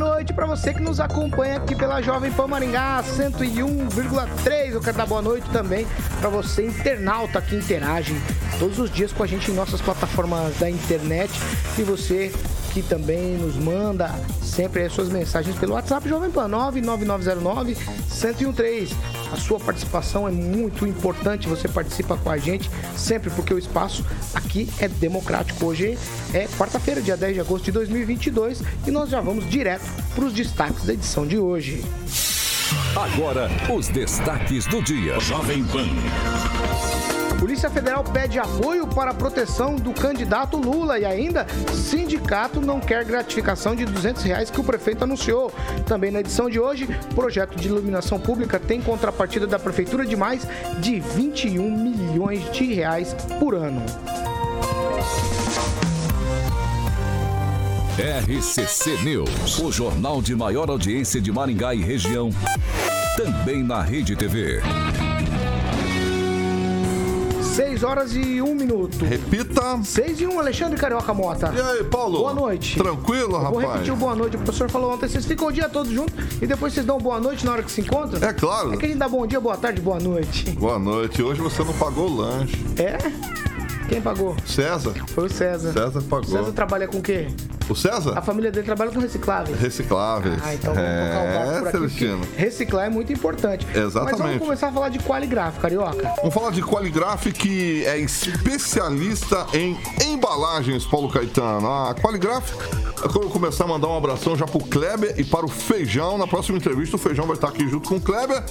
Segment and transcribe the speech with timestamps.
[0.00, 4.72] Noite para você que nos acompanha aqui pela Jovem Pan Maringá 101,3.
[4.72, 5.86] Eu quero dar boa noite também
[6.18, 8.18] para você, internauta que interage
[8.58, 11.30] todos os dias com a gente em nossas plataformas da internet
[11.78, 12.32] e você
[12.72, 14.10] que também nos manda
[14.42, 17.76] sempre as suas mensagens pelo WhatsApp Jovem Pan 99909
[18.08, 18.94] 1013.
[19.32, 24.04] A sua participação é muito importante, você participa com a gente sempre porque o espaço
[24.34, 25.66] aqui é democrático.
[25.66, 25.98] Hoje
[26.32, 30.32] é quarta-feira, dia 10 de agosto de 2022 e nós já vamos direto para os
[30.32, 31.84] destaques da edição de hoje.
[32.96, 35.18] Agora, os destaques do dia.
[35.20, 37.19] Jovem Pan.
[37.40, 43.02] Polícia Federal pede apoio para a proteção do candidato Lula e ainda sindicato não quer
[43.02, 45.50] gratificação de 200 reais que o prefeito anunciou.
[45.86, 50.46] Também na edição de hoje, projeto de iluminação pública tem contrapartida da prefeitura de mais
[50.80, 53.82] de 21 milhões de reais por ano.
[57.98, 62.28] RCC News, o jornal de maior audiência de Maringá e região,
[63.16, 64.60] também na Rede TV.
[67.50, 69.04] 6 horas e 1 minuto.
[69.04, 69.80] Repita.
[69.82, 71.52] 6 e 1, Alexandre Carioca Mota.
[71.54, 72.18] E aí, Paulo?
[72.18, 72.78] Boa noite.
[72.78, 73.50] Tranquilo, rapaz?
[73.50, 74.36] Vou repetir o boa noite.
[74.36, 77.18] O professor falou ontem, vocês ficam o dia todo juntos e depois vocês dão boa
[77.18, 78.26] noite na hora que se encontram?
[78.26, 78.72] É claro.
[78.72, 80.50] É que a gente dá bom dia, boa tarde, boa noite.
[80.52, 81.22] Boa noite.
[81.22, 82.56] Hoje você não pagou o lanche.
[82.78, 82.98] É?
[83.88, 84.36] Quem pagou?
[84.46, 84.94] César.
[85.08, 85.72] Foi o César.
[85.72, 86.30] César pagou.
[86.30, 87.26] César trabalha com o quê?
[87.70, 88.18] O César?
[88.18, 89.56] A família dele trabalha com recicláveis.
[89.60, 90.42] Recicláveis.
[90.42, 91.78] Ah, então vamos é, tocar o barco por aqui.
[91.78, 92.28] Celestino.
[92.36, 93.66] Reciclar é muito importante.
[93.72, 94.18] Exatamente.
[94.18, 96.12] Mas vamos começar a falar de qualigraf, carioca.
[96.16, 101.68] Vamos falar de Qualigraf, que é especialista em embalagens, Paulo Caetano.
[101.68, 102.52] A Qualigraf,
[103.00, 106.18] quando eu começar a mandar um abração já pro Kleber e para o Feijão.
[106.18, 108.42] Na próxima entrevista, o Feijão vai estar aqui junto com o Kleber.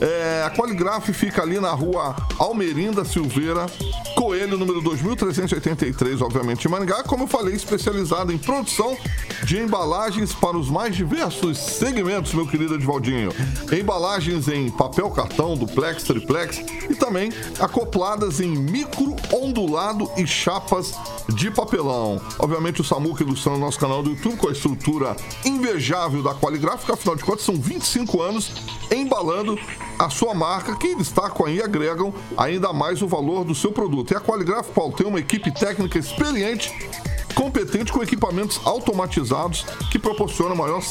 [0.00, 3.66] É, a Qualigraf fica ali na rua Almerinda Silveira,
[4.14, 7.02] Coelho, número 2383, obviamente, em Maringá.
[7.02, 8.96] Como eu falei, especializado em produção
[9.44, 13.32] de embalagens para os mais diversos segmentos, meu querido Edvaldinho.
[13.72, 16.58] Embalagens em papel cartão, duplex, triplex
[16.90, 20.92] e também acopladas em micro, ondulado e chapas
[21.34, 22.20] de papelão.
[22.38, 27.16] Obviamente o Samuca ilustrando nosso canal do YouTube com a estrutura invejável da Qualigráfica, afinal
[27.16, 28.52] de contas são 25 anos
[28.90, 29.58] embalando
[29.98, 34.12] a sua marca que destacam e agregam ainda mais o valor do seu produto.
[34.12, 36.72] E a Qualigraf, Paulo, tem uma equipe técnica experiente
[37.38, 40.82] competente com equipamentos automatizados que proporcionam maior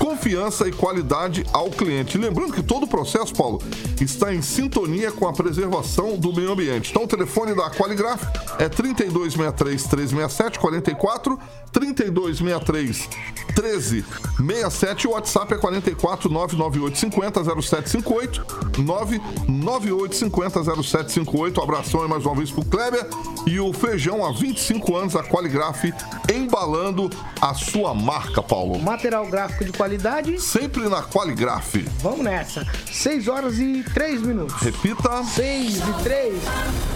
[0.00, 2.16] confiança e qualidade ao cliente.
[2.16, 3.62] Lembrando que todo o processo, Paulo,
[4.00, 6.90] está em sintonia com a preservação do meio ambiente.
[6.90, 8.24] Então, o telefone da Qualigraf
[8.58, 11.38] é 3263 367 44
[11.70, 13.08] 3263
[13.54, 15.06] 1367.
[15.06, 18.46] O WhatsApp é 44 998 50 0758
[18.78, 21.62] 998 50 0758.
[21.62, 23.06] Abração aí mais uma vez pro Kleber
[23.46, 25.92] e o Feijão há 25 anos a Qualigraf
[26.32, 28.78] embalando a sua marca, Paulo.
[28.78, 29.89] Material gráfico de qualidade.
[30.38, 31.76] Sempre na Qualigraf.
[32.00, 32.64] Vamos nessa.
[32.86, 34.54] 6 horas e 3 minutos.
[34.60, 35.22] Repita.
[35.24, 36.34] 6 e 3.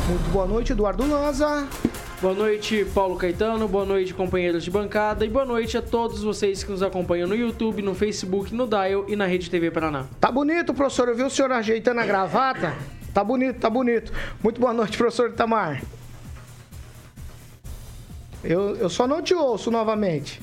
[0.09, 1.67] Muito boa noite, Eduardo Lanza.
[2.23, 3.67] Boa noite, Paulo Caetano.
[3.67, 5.25] Boa noite, companheiros de bancada.
[5.25, 9.07] E boa noite a todos vocês que nos acompanham no YouTube, no Facebook, no Dial
[9.09, 10.07] e na Rede TV Paraná.
[10.21, 11.09] Tá bonito, professor.
[11.09, 12.75] Eu vi o senhor ajeitando a gravata.
[13.13, 14.13] Tá bonito, tá bonito.
[14.43, 15.83] Muito boa noite, professor Itamar.
[18.43, 20.41] Eu, eu só não te ouço novamente.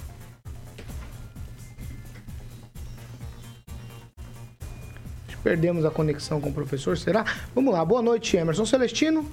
[5.43, 7.25] Perdemos a conexão com o professor, será?
[7.55, 9.27] Vamos lá, boa noite, Emerson Celestino.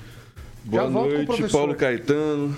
[0.64, 1.52] Boa Já volto com o noite.
[1.52, 2.56] Paulo Caetano.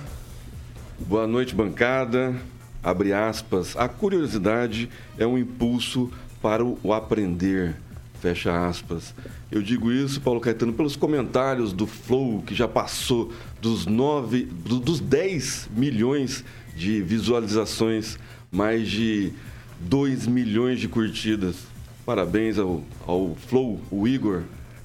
[1.00, 2.34] Boa noite, bancada.
[2.82, 3.76] Abre aspas.
[3.76, 4.88] A curiosidade
[5.18, 6.10] é um impulso
[6.40, 7.74] para o aprender.
[8.20, 9.14] Fecha aspas.
[9.50, 14.78] Eu digo isso, Paulo Caetano, pelos comentários do Flow, que já passou dos, nove, do-
[14.78, 16.44] dos 10 milhões
[16.76, 18.18] de visualizações,
[18.52, 19.32] mais de
[19.80, 21.56] 2 milhões de curtidas.
[22.04, 24.42] Parabéns ao, ao Flow, o Igor,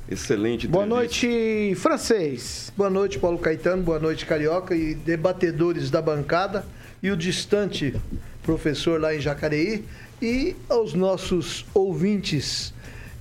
[0.10, 1.26] Excelente Boa entrevista.
[1.28, 2.72] noite, francês.
[2.78, 3.82] Boa noite, Paulo Caetano.
[3.82, 6.64] Boa noite, Carioca e debatedores da bancada.
[7.02, 7.94] E o distante
[8.44, 9.84] professor lá em Jacareí.
[10.22, 12.72] E aos nossos ouvintes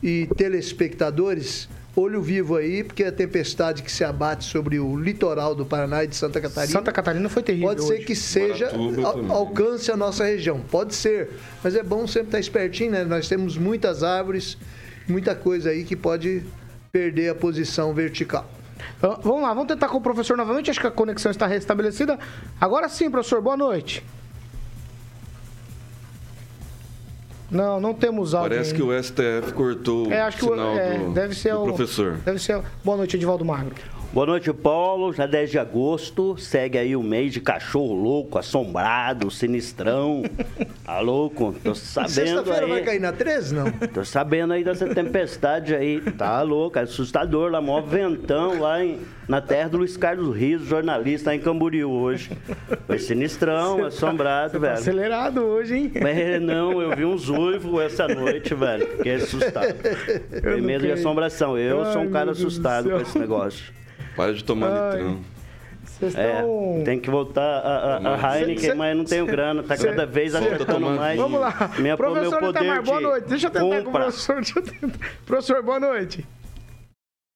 [0.02, 5.64] e telespectadores, olho vivo aí, porque a tempestade que se abate sobre o litoral do
[5.64, 6.72] Paraná e de Santa Catarina.
[6.72, 7.68] Santa Catarina foi terrível.
[7.68, 8.04] Pode ser hoje.
[8.04, 10.60] que seja, al- alcance a nossa região.
[10.60, 11.30] Pode ser.
[11.62, 13.04] Mas é bom sempre estar espertinho, né?
[13.04, 14.56] Nós temos muitas árvores,
[15.08, 16.42] muita coisa aí que pode
[16.92, 18.48] perder a posição vertical.
[18.98, 20.70] Então, Vamos lá, vamos tentar com o professor novamente.
[20.70, 22.18] Acho que a conexão está restabelecida.
[22.60, 24.04] Agora sim, professor, boa noite.
[27.54, 28.50] Não, não temos áudio.
[28.50, 28.94] Parece que ainda.
[28.94, 31.64] o STF cortou É, acho que o o, sinal é, do, deve ser do o
[31.66, 32.16] professor.
[32.24, 32.60] Deve ser.
[32.82, 33.74] Boa noite, Edivaldo Magro.
[34.14, 35.12] Boa noite, Paulo.
[35.12, 40.22] Já 10 de agosto, segue aí o mês de cachorro louco, assombrado, sinistrão.
[40.84, 41.54] Tá louco?
[41.64, 43.72] Tô sabendo Sexta-feira vai cair na 13, não?
[43.72, 45.98] Tô sabendo aí dessa tempestade aí.
[45.98, 50.62] Tá louco, é assustador lá, maior ventão lá em, na terra do Luiz Carlos Rios,
[50.66, 52.30] jornalista lá em Camboriú hoje.
[52.86, 54.74] Foi sinistrão, assombrado, velho.
[54.74, 55.92] Acelerado hoje, hein?
[56.02, 58.86] Mas não, eu vi uns uivos essa noite, velho.
[58.98, 59.74] Fiquei assustado.
[60.42, 61.56] Tem medo de assombração.
[61.56, 63.72] Eu sou Ai, um cara assustado com esse negócio.
[64.16, 64.98] Para de tomar Ai.
[64.98, 65.20] litrão.
[65.84, 66.82] Vocês É, estão.
[66.84, 69.62] tem que voltar a, a, a Heineken, Cê- mas não tenho grana.
[69.62, 71.18] Tá cê- cada vez cê- acertando tomando mais.
[71.18, 71.70] Vamos lá.
[71.78, 73.28] Minha, meu professor poder Itamar, boa noite.
[73.28, 74.02] Deixa eu tentar com o compra.
[74.02, 74.34] professor.
[74.36, 74.98] Deixa eu tentar.
[75.26, 76.26] Professor, boa noite.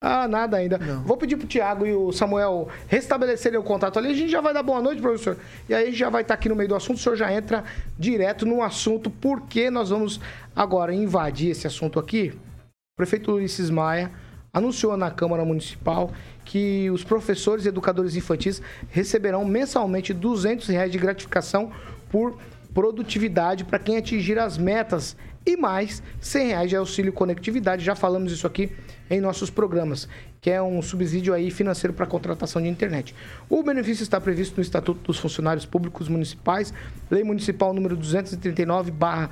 [0.00, 0.78] Ah, nada ainda.
[1.04, 4.10] Vou pedir pro Tiago e o Samuel restabelecerem o contato ali.
[4.10, 5.36] A gente já vai dar boa noite, professor.
[5.68, 6.96] E aí a gente já vai estar aqui no meio do assunto.
[6.98, 7.64] O senhor já entra
[7.98, 10.20] direto no assunto, porque nós vamos
[10.54, 12.32] agora invadir esse assunto aqui.
[12.32, 14.10] O prefeito Ulisses Maia
[14.58, 16.12] anunciou na Câmara Municipal
[16.44, 18.60] que os professores e educadores infantis
[18.90, 21.70] receberão mensalmente 200 reais de gratificação
[22.10, 22.38] por
[22.72, 27.84] produtividade para quem atingir as metas e mais 100 reais de auxílio conectividade.
[27.84, 28.70] Já falamos isso aqui
[29.10, 30.08] em nossos programas,
[30.40, 33.14] que é um subsídio aí financeiro para contratação de internet.
[33.48, 36.72] O benefício está previsto no Estatuto dos Funcionários Públicos Municipais,
[37.10, 39.30] Lei Municipal número 239 barra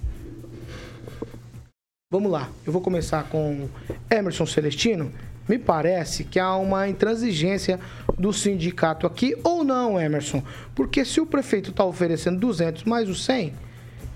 [2.10, 3.68] Vamos lá, eu vou começar com
[4.10, 5.10] Emerson Celestino.
[5.48, 7.80] Me parece que há uma intransigência
[8.18, 10.42] do sindicato aqui, ou não, Emerson?
[10.74, 13.52] Porque se o prefeito está oferecendo 200 mais os 100,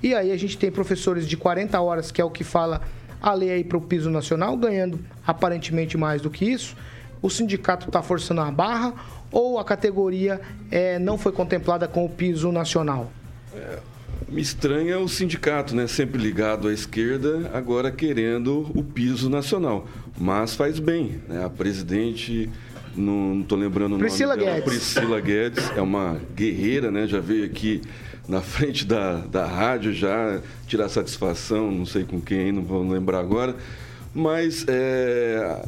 [0.03, 2.81] e aí a gente tem professores de 40 horas, que é o que fala
[3.21, 6.77] a lei aí para o piso nacional, ganhando aparentemente mais do que isso,
[7.21, 8.95] o sindicato está forçando a barra
[9.37, 10.41] ou a categoria
[10.71, 13.13] é, não foi contemplada com o piso nacional?
[14.27, 15.87] Me estranha o sindicato, né?
[15.87, 19.87] Sempre ligado à esquerda, agora querendo o piso nacional.
[20.19, 21.45] Mas faz bem, né?
[21.45, 22.49] A presidente
[22.97, 24.61] não estou lembrando Priscila o nome dela.
[24.61, 24.73] Guedes.
[24.73, 27.07] Priscila Guedes é uma guerreira, né?
[27.07, 27.83] Já veio aqui
[28.27, 33.21] na frente da, da rádio já tirar satisfação, não sei com quem, não vou lembrar
[33.21, 33.55] agora.
[34.15, 35.63] Mas é,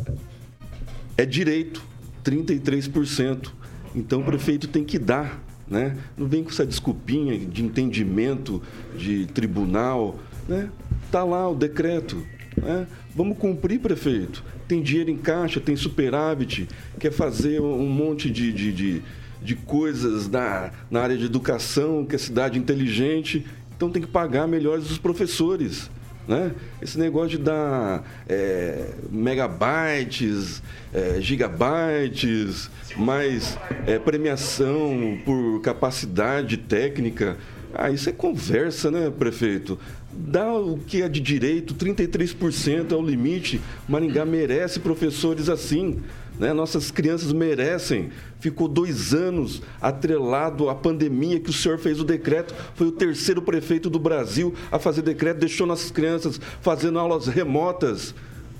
[1.18, 1.82] é direito,
[2.30, 3.50] 33%.
[3.94, 5.96] Então o prefeito tem que dar, né?
[6.16, 8.62] Não vem com essa desculpinha de entendimento
[8.96, 10.18] de tribunal,
[10.48, 10.70] né?
[11.10, 12.22] Tá lá o decreto,
[12.56, 12.86] né?
[13.14, 14.44] Vamos cumprir, prefeito.
[14.66, 16.68] Tem dinheiro em caixa, tem superávit,
[16.98, 19.02] quer fazer um monte de, de, de,
[19.42, 24.46] de coisas na, na área de educação, que é cidade inteligente, então tem que pagar
[24.46, 25.90] melhores os professores.
[26.28, 26.52] Né?
[26.82, 37.38] Esse negócio de dar é, megabytes, é, gigabytes, mais é, premiação por capacidade técnica,
[37.74, 39.78] ah, isso é conversa, né, prefeito?
[40.12, 43.60] Dá o que é de direito, 33% é o limite.
[43.88, 46.00] Maringá merece professores assim.
[46.38, 46.52] Né?
[46.52, 48.10] Nossas crianças merecem.
[48.38, 52.54] Ficou dois anos atrelado à pandemia que o senhor fez o decreto.
[52.74, 58.14] Foi o terceiro prefeito do Brasil a fazer decreto, deixou nossas crianças fazendo aulas remotas.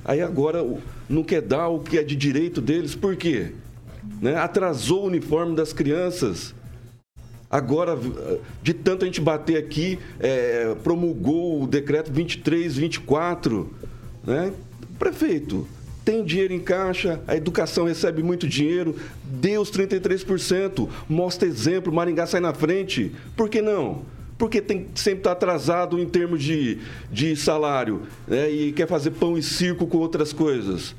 [0.04, 0.64] Aí agora
[1.08, 3.52] não quer dar o que é de direito deles, por quê?
[4.20, 4.36] Né?
[4.36, 6.54] Atrasou o uniforme das crianças.
[7.50, 7.98] Agora,
[8.62, 13.72] de tanto a gente bater aqui, é, promulgou o decreto 23, 24.
[14.24, 14.52] Né?
[14.98, 15.66] Prefeito,
[16.08, 22.26] tem dinheiro em caixa, a educação recebe muito dinheiro, dê os 33%, mostra exemplo, Maringá
[22.26, 23.14] sai na frente.
[23.36, 24.06] Por que não?
[24.38, 26.78] Porque tem sempre estar atrasado em termos de,
[27.12, 28.50] de salário né?
[28.50, 30.96] e quer fazer pão e circo com outras coisas.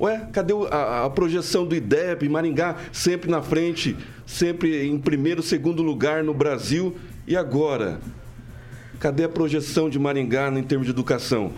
[0.00, 5.84] Ué, cadê a, a, projeção do IDEB, Maringá sempre na frente, sempre em primeiro, segundo
[5.84, 6.96] lugar no Brasil?
[7.28, 8.00] E agora?
[8.98, 11.52] Cadê a projeção de Maringá em termos de educação?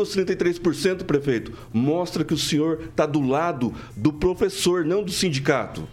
[0.00, 1.52] Os 33%, prefeito.
[1.72, 5.88] Mostra que o senhor está do lado do professor, não do sindicato.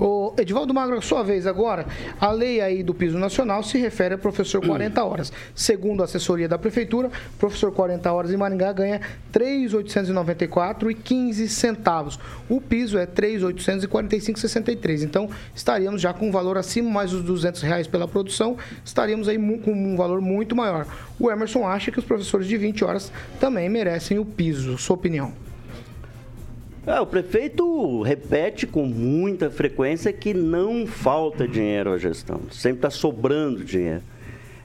[0.00, 1.84] O Edivaldo Magro, sua vez agora.
[2.18, 5.30] A lei aí do piso nacional se refere a professor 40 horas.
[5.54, 12.18] Segundo a assessoria da prefeitura, professor 40 horas em Maringá ganha 3.894 e 15 centavos.
[12.48, 15.02] O piso é 3.845,63.
[15.02, 19.36] Então, estaríamos já com um valor acima mais dos 200 reais pela produção, estaríamos aí
[19.58, 20.86] com um valor muito maior.
[21.18, 24.78] O Emerson acha que os professores de 20 horas também merecem o piso.
[24.78, 25.49] Sua opinião?
[26.86, 32.90] É, o prefeito repete com muita frequência que não falta dinheiro à gestão, sempre está
[32.90, 34.02] sobrando dinheiro.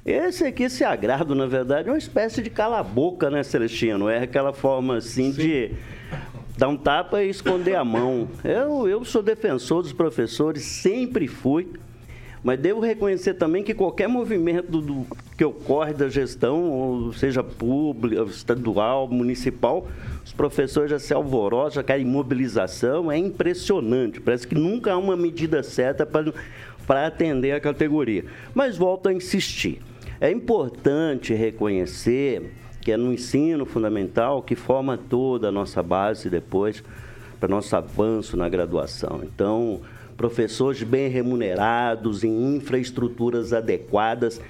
[0.05, 4.07] Esse aqui, esse agrado, na verdade, é uma espécie de cala-boca, né, Celestino?
[4.07, 5.41] É aquela forma assim Sim.
[5.41, 5.71] de
[6.57, 8.27] dar um tapa e esconder a mão.
[8.43, 11.73] Eu, eu sou defensor dos professores, sempre fui.
[12.45, 15.03] Mas devo reconhecer também que qualquer movimento do,
[15.35, 19.87] que ocorre da gestão, seja pública, estadual, municipal,
[20.23, 24.21] os professores já se alvorosam, já querem mobilização, é impressionante.
[24.21, 28.25] Parece que nunca há uma medida certa para atender a categoria.
[28.53, 29.81] Mas volto a insistir.
[30.21, 36.83] É importante reconhecer que é no ensino fundamental que forma toda a nossa base depois
[37.39, 39.21] para nosso avanço na graduação.
[39.23, 39.81] Então,
[40.17, 44.41] professores bem remunerados, em infraestruturas adequadas.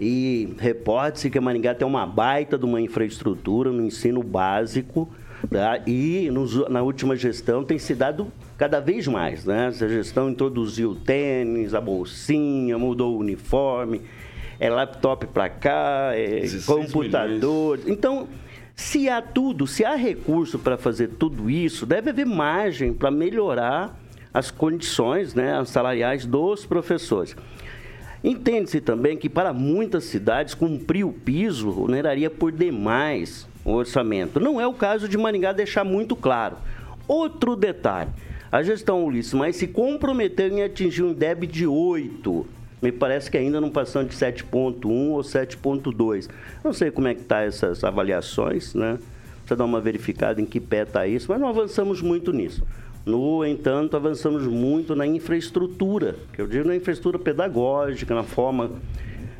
[0.00, 5.08] E reporte-se que a Maringá tem uma baita de uma infraestrutura no ensino básico.
[5.50, 5.80] Tá?
[5.86, 9.44] E nos, na última gestão tem se dado cada vez mais.
[9.44, 9.68] Né?
[9.68, 14.02] Essa gestão introduziu o tênis, a bolsinha, mudou o uniforme,
[14.58, 17.78] é laptop para cá, é computador.
[17.78, 17.98] Milhões.
[17.98, 18.28] Então,
[18.74, 24.01] se há tudo, se há recurso para fazer tudo isso, deve haver margem para melhorar
[24.32, 27.36] as condições né, salariais dos professores.
[28.24, 34.38] Entende-se também que para muitas cidades cumprir o piso oneraria por demais o orçamento.
[34.38, 36.56] Não é o caso de Maringá deixar muito claro.
[37.08, 38.10] Outro detalhe,
[38.50, 42.46] a gestão Ulisses mas se comprometeu em atingir um DEB de 8.
[42.80, 46.28] Me parece que ainda não passando de 7.1 ou 7.2.
[46.64, 48.98] Não sei como é que tá essas avaliações, né?
[49.38, 52.64] Precisa dar uma verificada em que pé está isso, mas não avançamos muito nisso.
[53.04, 58.70] No entanto, avançamos muito na infraestrutura, que eu digo na infraestrutura pedagógica, na forma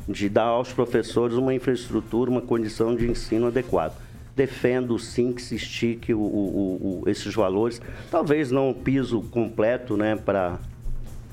[0.09, 3.95] de dar aos professores uma infraestrutura, uma condição de ensino adequada.
[4.35, 9.97] Defendo sim que se estique o, o, o, esses valores, talvez não o piso completo
[9.97, 10.59] né, para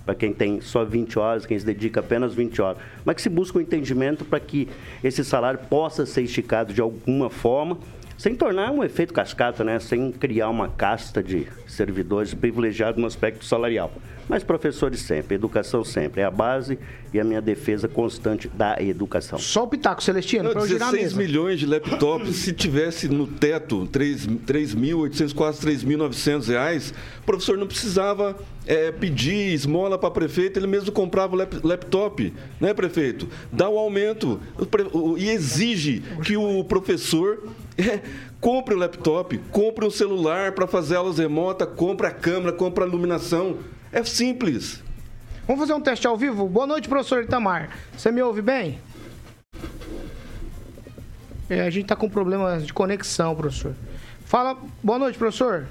[0.06, 3.30] para quem tem só 20 horas, quem se dedica apenas 20 horas, mas que se
[3.30, 4.68] busque um entendimento para que
[5.04, 7.78] esse salário possa ser esticado de alguma forma
[8.20, 9.80] sem tornar um efeito cascata, né?
[9.80, 13.94] Sem criar uma casta de servidores privilegiados no aspecto salarial.
[14.28, 16.78] Mas professores sempre, educação sempre, é a base
[17.14, 19.40] e a minha defesa constante da educação.
[19.40, 21.28] Só o Pitaco Celestino, pra eu girar a 16 mesa.
[21.28, 28.38] milhões de laptops, se tivesse no teto 3.800, quase 3.900 reais, o professor não precisava
[28.70, 33.28] é, pedir esmola para prefeito, ele mesmo comprava o lap- laptop, né, prefeito?
[33.52, 38.00] Dá o aumento o pre- o- e exige que o professor é,
[38.40, 42.88] compre o laptop, compre um celular para fazer aulas remotas, compre a câmera, compre a
[42.88, 43.58] iluminação.
[43.92, 44.84] É simples.
[45.48, 46.48] Vamos fazer um teste ao vivo?
[46.48, 47.72] Boa noite, professor Itamar.
[47.98, 48.78] Você me ouve bem?
[51.50, 53.74] É, a gente tá com problemas de conexão, professor.
[54.26, 54.56] Fala.
[54.84, 55.66] Boa noite, professor.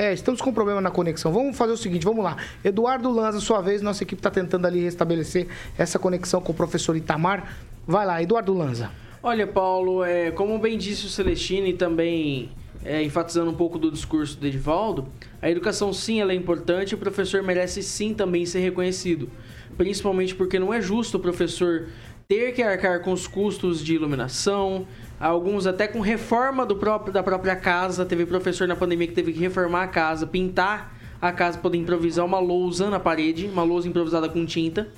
[0.00, 1.30] É, estamos com problema na conexão.
[1.30, 2.34] Vamos fazer o seguinte, vamos lá.
[2.64, 6.96] Eduardo Lanza, sua vez, nossa equipe está tentando ali restabelecer essa conexão com o professor
[6.96, 7.54] Itamar.
[7.86, 8.90] Vai lá, Eduardo Lanza.
[9.22, 12.48] Olha, Paulo, é, como bem disse o Celestino e também
[12.82, 15.06] é, enfatizando um pouco do discurso do Edivaldo,
[15.42, 19.28] a educação sim ela é importante e o professor merece sim também ser reconhecido.
[19.76, 21.88] Principalmente porque não é justo o professor
[22.26, 24.86] ter que arcar com os custos de iluminação,
[25.20, 28.06] alguns até com reforma do próprio, da própria casa.
[28.06, 32.24] Teve professor na pandemia que teve que reformar a casa, pintar a casa poder improvisar
[32.24, 34.88] uma lousa na parede, uma lousa improvisada com tinta.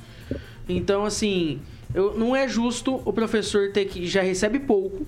[0.68, 1.60] Então, assim,
[1.92, 5.04] eu, não é justo o professor ter que já recebe pouco,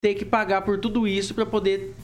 [0.00, 1.94] ter que pagar por tudo isso para poder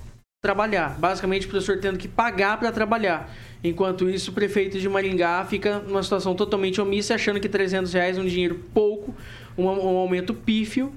[0.42, 0.98] trabalhar.
[0.98, 3.32] Basicamente, o professor tendo que pagar para trabalhar.
[3.62, 8.18] Enquanto isso, o prefeito de Maringá fica numa situação totalmente omissa, achando que 300 reais
[8.18, 9.14] é um dinheiro pouco,
[9.56, 10.92] um, um aumento pífio,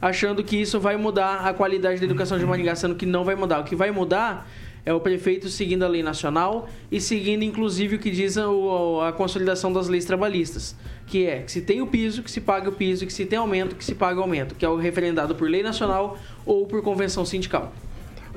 [0.00, 3.34] achando que isso vai mudar a qualidade da educação de Maringá, sendo que não vai
[3.34, 3.60] mudar.
[3.60, 4.48] O que vai mudar
[4.84, 9.00] é o prefeito seguindo a lei nacional e seguindo, inclusive, o que diz a, o-
[9.02, 10.74] a consolidação das leis trabalhistas,
[11.06, 13.38] que é que se tem o piso, que se pague o piso, que se tem
[13.38, 16.16] aumento, que se pague o aumento, que é o referendado por lei nacional
[16.46, 17.72] ou por convenção sindical.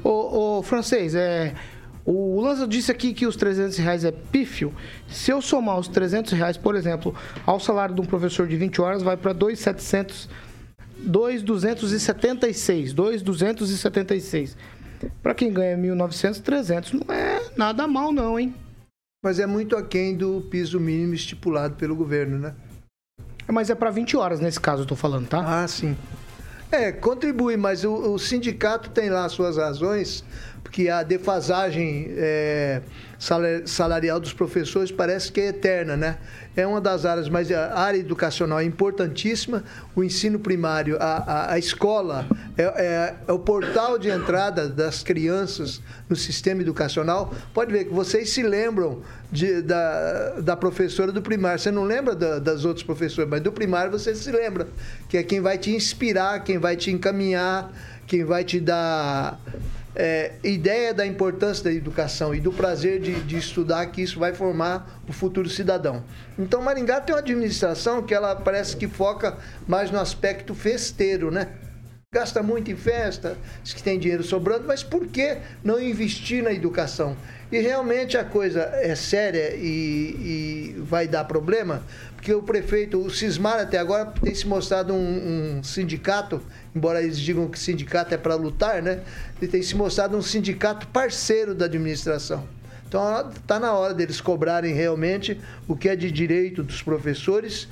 [0.03, 1.53] Ô, ô, francês, é.
[2.05, 4.73] O Lanza disse aqui que os 300 reais é pífio.
[5.07, 7.15] Se eu somar os 300 reais, por exemplo,
[7.45, 10.27] ao salário de um professor de 20 horas, vai para 2,700.
[11.03, 12.93] 2,276.
[12.93, 14.57] 2,276.
[15.21, 18.55] Para quem ganha 1.900, 300 não é nada mal, não, hein?
[19.23, 22.55] Mas é muito aquém do piso mínimo estipulado pelo governo, né?
[23.47, 25.63] Mas é para 20 horas nesse caso, eu tô falando, tá?
[25.63, 25.95] Ah, sim.
[26.71, 30.23] É, contribui, mas o, o sindicato tem lá suas razões,
[30.63, 32.81] porque a defasagem é,
[33.19, 36.17] sala- salarial dos professores parece que é eterna, né?
[36.55, 39.63] É uma das áreas, mas a área educacional é importantíssima,
[39.95, 42.25] o ensino primário, a, a, a escola
[42.57, 47.33] é, é- é o portal de entrada das crianças no sistema educacional.
[47.53, 51.59] Pode ver que vocês se lembram de- da, da professora do primário.
[51.59, 54.67] Você não lembra da- das outras professoras, mas do primário você se lembra,
[55.09, 57.71] que é quem vai te inspirar, quem vai te encaminhar,
[58.07, 59.39] quem vai te dar
[59.95, 64.33] é, ideia da importância da educação e do prazer de, de estudar, que isso vai
[64.33, 66.03] formar o futuro cidadão.
[66.37, 71.49] Então, Maringá tem uma administração que ela parece que foca mais no aspecto festeiro, né?
[72.13, 76.53] Gasta muito em festa, diz que tem dinheiro sobrando, mas por que não investir na
[76.53, 77.17] educação?
[77.53, 81.83] E realmente a coisa é séria e, e vai dar problema,
[82.15, 86.41] porque o prefeito, o Cismar até agora tem se mostrado um, um sindicato,
[86.75, 89.01] embora eles digam que sindicato é para lutar, né?
[89.39, 92.47] Ele tem se mostrado um sindicato parceiro da administração.
[92.87, 97.67] Então está na hora deles cobrarem realmente o que é de direito dos professores,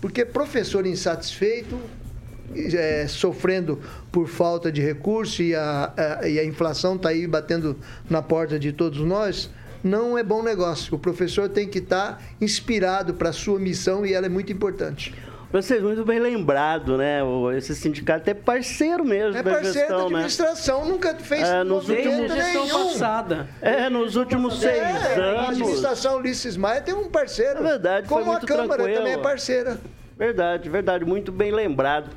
[0.00, 1.76] porque professor insatisfeito,
[2.76, 3.80] é, sofrendo
[4.12, 7.76] por falta de recurso e a, a- e a inflação está aí batendo
[8.08, 9.50] na porta de todos nós,
[9.82, 10.94] não é bom negócio.
[10.94, 15.14] O professor tem que estar inspirado para a sua missão e ela é muito importante.
[15.52, 17.22] Vocês muito bem lembrado, né?
[17.22, 20.04] O- Esse sindicato é parceiro mesmo É da parceiro gestão, da né?
[20.16, 22.88] administração, nunca fez É, nos Desde a movimento gestão nenhum.
[22.88, 23.48] passada.
[23.62, 25.48] É, nos últimos seis É, a anos.
[25.50, 27.60] administração Ulisses Maia tem um parceiro.
[27.60, 28.96] É verdade, foi Como a Câmara tranquilo.
[28.98, 29.78] também é parceira.
[30.18, 32.10] Verdade, verdade, muito bem lembrado.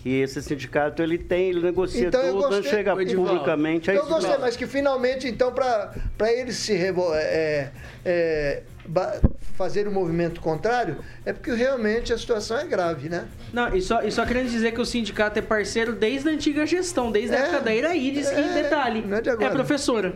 [0.00, 3.32] Que esse sindicato ele tem, ele negocia Então, eu tudo, não gostei, chega Edivaldo.
[3.32, 3.90] publicamente.
[3.90, 4.44] É Eu isso gostei, mesmo.
[4.44, 5.92] mas que finalmente, então, para
[6.32, 7.72] eles se revo- é,
[8.04, 9.20] é, ba-
[9.56, 13.26] fazer o movimento contrário, é porque realmente a situação é grave, né?
[13.52, 16.64] Não, e só, e só querendo dizer que o sindicato é parceiro desde a antiga
[16.64, 17.42] gestão, desde a É.
[17.42, 19.50] época da Iraíris, É, e detalhe, não é de agora.
[19.52, 20.14] professora.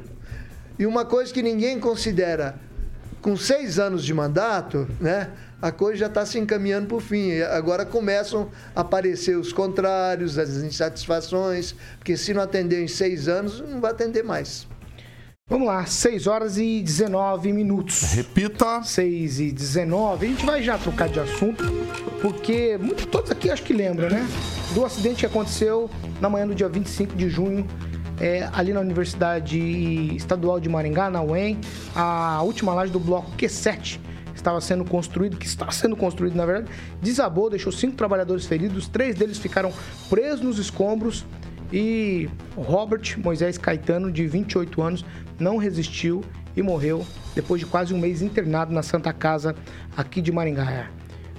[0.78, 2.54] E uma coisa que ninguém considera,
[3.20, 5.28] com seis anos de mandato, né?
[5.62, 7.40] A coisa já está se encaminhando para o fim.
[7.40, 13.60] Agora começam a aparecer os contrários, as insatisfações, porque se não atender em seis anos,
[13.60, 14.66] não vai atender mais.
[15.48, 18.14] Vamos lá, 6 horas e 19 minutos.
[18.14, 18.82] Repita.
[18.82, 20.26] 6 e 19.
[20.26, 21.62] A gente vai já trocar de assunto,
[22.22, 24.26] porque muito, todos aqui acho que lembram, né?
[24.72, 27.66] do acidente que aconteceu na manhã do dia 25 de junho,
[28.18, 29.58] é, ali na Universidade
[30.16, 31.60] Estadual de Maringá, na UEM,
[31.94, 34.00] a última laje do bloco Q7
[34.38, 39.16] estava sendo construído, que está sendo construído na verdade, desabou, deixou cinco trabalhadores feridos, três
[39.16, 39.72] deles ficaram
[40.08, 41.24] presos nos escombros
[41.72, 45.04] e Robert Moisés Caetano, de 28 anos,
[45.38, 46.22] não resistiu
[46.54, 49.56] e morreu depois de quase um mês internado na Santa Casa
[49.96, 50.90] aqui de Maringá.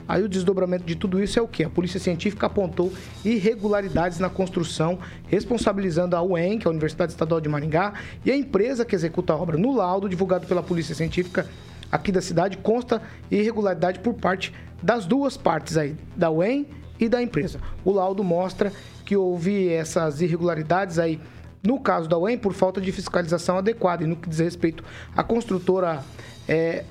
[0.08, 1.64] Aí o desdobramento de tudo isso é o que?
[1.64, 2.92] A Polícia Científica apontou
[3.24, 7.94] irregularidades na construção, responsabilizando a UEM, que é a Universidade Estadual de Maringá,
[8.26, 9.58] e a empresa que executa a obra.
[9.58, 11.48] No laudo divulgado pela Polícia Científica
[11.94, 14.52] aqui da cidade, consta irregularidade por parte
[14.82, 16.66] das duas partes aí, da UEM
[17.00, 17.60] e da empresa.
[17.86, 18.74] O laudo mostra
[19.06, 21.22] que houve essas irregularidades aí
[21.62, 24.04] no caso da UEM, por falta de fiscalização adequada.
[24.04, 24.84] E no que diz respeito
[25.16, 26.04] à construtora,
[26.48, 26.84] é,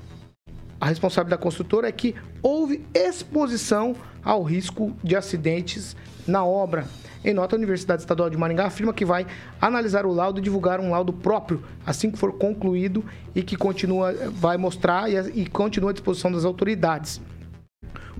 [0.79, 6.87] a responsabilidade da construtora é que houve exposição ao risco de acidentes na obra.
[7.23, 9.25] Em nota, a Universidade Estadual de Maringá afirma que vai
[9.61, 14.13] analisar o laudo e divulgar um laudo próprio assim que for concluído e que continua,
[14.31, 17.21] vai mostrar e, e continua à disposição das autoridades.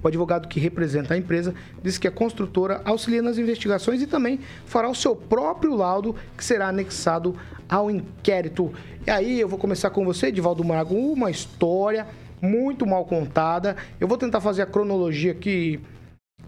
[0.02, 4.40] O advogado que representa a empresa disse que a construtora auxilia nas investigações e também
[4.66, 7.36] fará o seu próprio laudo que será anexado
[7.70, 8.72] ao inquérito.
[9.06, 12.08] E aí eu vou começar com você, Edivaldo Mago, uma história
[12.42, 13.78] muito mal contada.
[14.00, 15.80] Eu vou tentar fazer a cronologia aqui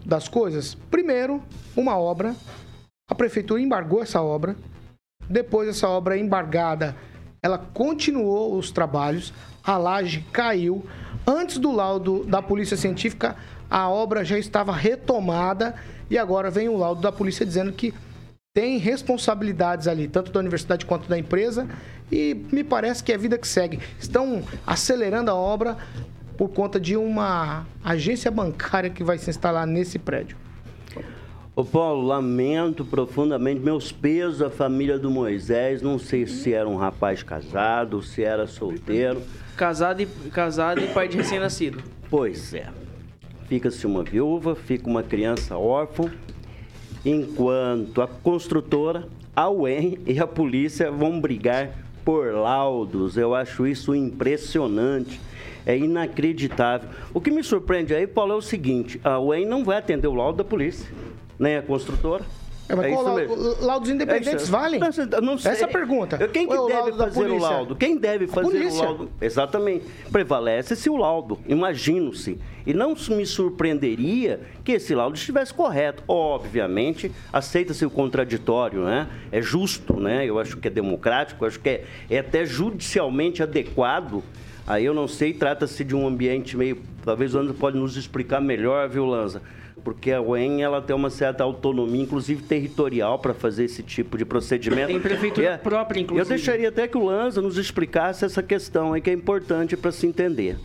[0.06, 0.74] das coisas.
[0.90, 1.42] Primeiro,
[1.76, 2.34] uma obra.
[3.10, 4.56] A prefeitura embargou essa obra.
[5.28, 6.96] Depois essa obra embargada,
[7.42, 9.34] ela continuou os trabalhos.
[9.64, 10.86] A laje caiu.
[11.26, 13.36] Antes do laudo da Polícia Científica,
[13.68, 15.74] a obra já estava retomada
[16.08, 17.92] e agora vem o laudo da polícia dizendo que
[18.54, 21.68] tem responsabilidades ali, tanto da universidade quanto da empresa,
[22.10, 23.80] e me parece que é a vida que segue.
[23.98, 25.76] Estão acelerando a obra
[26.36, 30.36] por conta de uma agência bancária que vai se instalar nesse prédio.
[31.54, 36.76] Ô Paulo, lamento profundamente, meus pesos à família do Moisés, não sei se era um
[36.76, 39.22] rapaz casado, se era solteiro.
[39.56, 41.82] Casado e, casado e pai de recém-nascido.
[42.10, 42.68] Pois é.
[43.48, 46.12] Fica-se uma viúva, fica uma criança órfã,
[47.02, 51.70] enquanto a construtora, a UEM e a polícia vão brigar
[52.04, 53.16] por laudos.
[53.16, 55.18] Eu acho isso impressionante.
[55.66, 56.88] É inacreditável.
[57.12, 60.14] O que me surpreende aí, Paulo, é o seguinte: a UEM não vai atender o
[60.14, 60.88] laudo da polícia,
[61.38, 62.24] nem a construtora.
[62.68, 64.80] É, mas É qual laudo, laudos independentes É valem?
[64.80, 65.52] Não, sei.
[65.52, 66.18] Essa é a pergunta.
[66.28, 67.76] Quem que é deve fazer o laudo?
[67.76, 69.10] Quem deve fazer o laudo?
[69.20, 69.84] Exatamente.
[70.10, 72.38] Prevalece-se o laudo, imagino-se.
[72.66, 76.02] E não me surpreenderia que esse laudo estivesse correto.
[76.08, 79.06] Obviamente, aceita-se o contraditório, né?
[79.30, 80.26] É justo, né?
[80.26, 84.24] Eu acho que é democrático, acho que é, é até judicialmente adequado.
[84.66, 86.78] Aí eu não sei, trata-se de um ambiente meio...
[87.04, 89.40] Talvez o Lanza pode nos explicar melhor, viu, Lanza?
[89.84, 94.24] Porque a UEM ela tem uma certa autonomia, inclusive territorial, para fazer esse tipo de
[94.24, 94.88] procedimento.
[94.88, 96.24] Tem prefeitura própria, inclusive.
[96.24, 99.92] Eu deixaria até que o Lanza nos explicasse essa questão aí, que é importante para
[99.92, 100.56] se entender.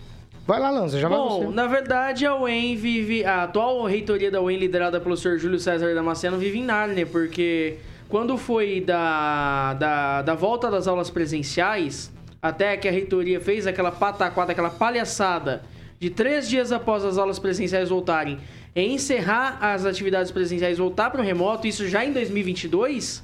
[0.47, 1.53] Vai lá, Lanza, já vai Bom, você.
[1.53, 3.23] na verdade, a UEM vive.
[3.23, 7.77] A atual reitoria da UEM, liderada pelo senhor Júlio César Damasceno, vive em Nárnia, porque
[8.09, 12.11] quando foi da, da, da volta das aulas presenciais,
[12.41, 15.63] até que a reitoria fez aquela pataquada, aquela palhaçada
[15.99, 18.39] de três dias após as aulas presenciais voltarem,
[18.75, 23.23] em encerrar as atividades presenciais voltar para o remoto, isso já em 2022.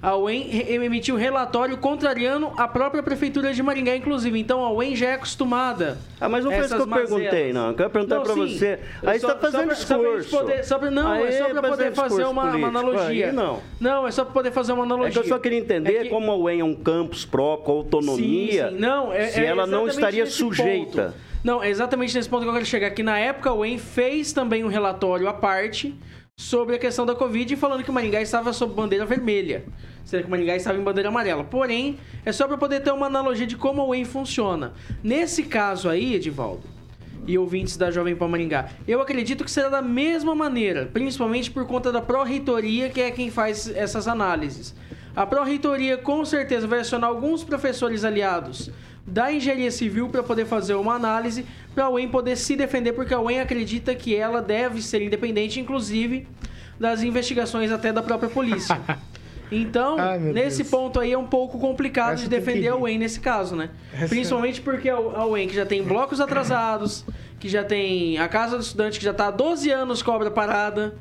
[0.00, 0.48] A UEM
[0.84, 4.38] emitiu relatório contrariando a própria prefeitura de Maringá, inclusive.
[4.38, 5.98] Então a UEM já é acostumada.
[6.20, 7.10] Ah, mas não foi isso que eu mazelas.
[7.10, 7.68] perguntei, não.
[7.70, 8.40] Eu quero perguntar Não, pra sim.
[8.58, 8.78] você.
[9.04, 10.30] Aí só- você tá fazendo só pra- só discurso.
[10.38, 13.26] poder- só pra- não, é Aí só pra poder fazer uma, uma analogia.
[13.26, 13.60] Aí não.
[13.80, 15.08] Não, é só pra poder fazer uma analogia.
[15.10, 17.64] É que eu só queria entender É que- como a UEM é um campus próprio,
[17.66, 18.80] com autonomia, Sim, sim.
[18.80, 21.02] Não, é, se é ela não estaria sujeita.
[21.06, 21.14] ponto.
[21.42, 22.90] Não, é exatamente nesse ponto que eu quero chegar.
[22.90, 25.94] Que na época o UEM fez também um relatório à parte
[26.38, 29.64] sobre a questão da Covid, falando que o Maringá estava sob bandeira vermelha.
[30.04, 31.42] Sendo que o Maringá estava em bandeira amarela.
[31.42, 34.72] Porém, é só para poder ter uma analogia de como a UEM funciona.
[35.02, 36.62] Nesse caso aí, Edivaldo,
[37.26, 41.66] e ouvintes da Jovem Pan Maringá, eu acredito que será da mesma maneira, principalmente por
[41.66, 44.76] conta da pró-reitoria, que é quem faz essas análises.
[45.16, 48.70] A pró-reitoria com certeza vai acionar alguns professores aliados
[49.08, 51.44] da engenharia civil para poder fazer uma análise
[51.74, 55.58] para a UEM poder se defender, porque a UEM acredita que ela deve ser independente,
[55.58, 56.26] inclusive
[56.78, 58.78] das investigações até da própria polícia.
[59.50, 60.68] Então, Ai, nesse Deus.
[60.70, 62.76] ponto aí é um pouco complicado Essa de defender a.
[62.76, 63.70] UEM nesse caso, né?
[63.94, 67.02] Essa- Principalmente porque a UEM que já tem blocos atrasados,
[67.40, 70.16] que já tem a Casa do Estudante que já está há 12 anos com a
[70.16, 70.96] obra parada.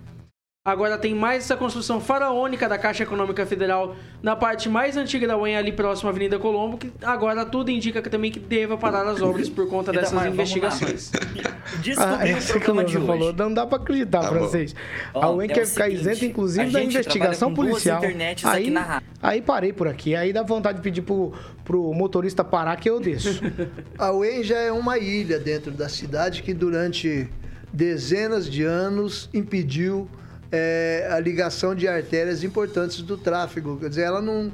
[0.67, 5.37] Agora tem mais essa construção faraônica da Caixa Econômica Federal na parte mais antiga da
[5.37, 9.07] UEM, ali próximo à Avenida Colombo, que agora tudo indica que também que deva parar
[9.07, 11.09] as obras por conta dessas Itamar, investigações.
[11.81, 13.07] Descobri Ah, o que o de hoje.
[13.07, 14.75] falou, não dá pra acreditar, Tá francês.
[15.13, 18.01] A UEM é quer ficar seguinte, isenta, inclusive, da investigação policial.
[18.43, 18.73] aí,
[19.21, 20.17] aí parei por aqui.
[20.17, 21.31] Aí dá vontade de pedir pro,
[21.63, 23.41] pro motorista parar que eu desço.
[23.97, 27.29] A UEM já é uma ilha dentro da cidade que durante
[27.71, 30.09] dezenas de anos impediu
[30.51, 33.77] é, a ligação de artérias importantes do tráfego.
[33.79, 34.53] Quer dizer, ela não,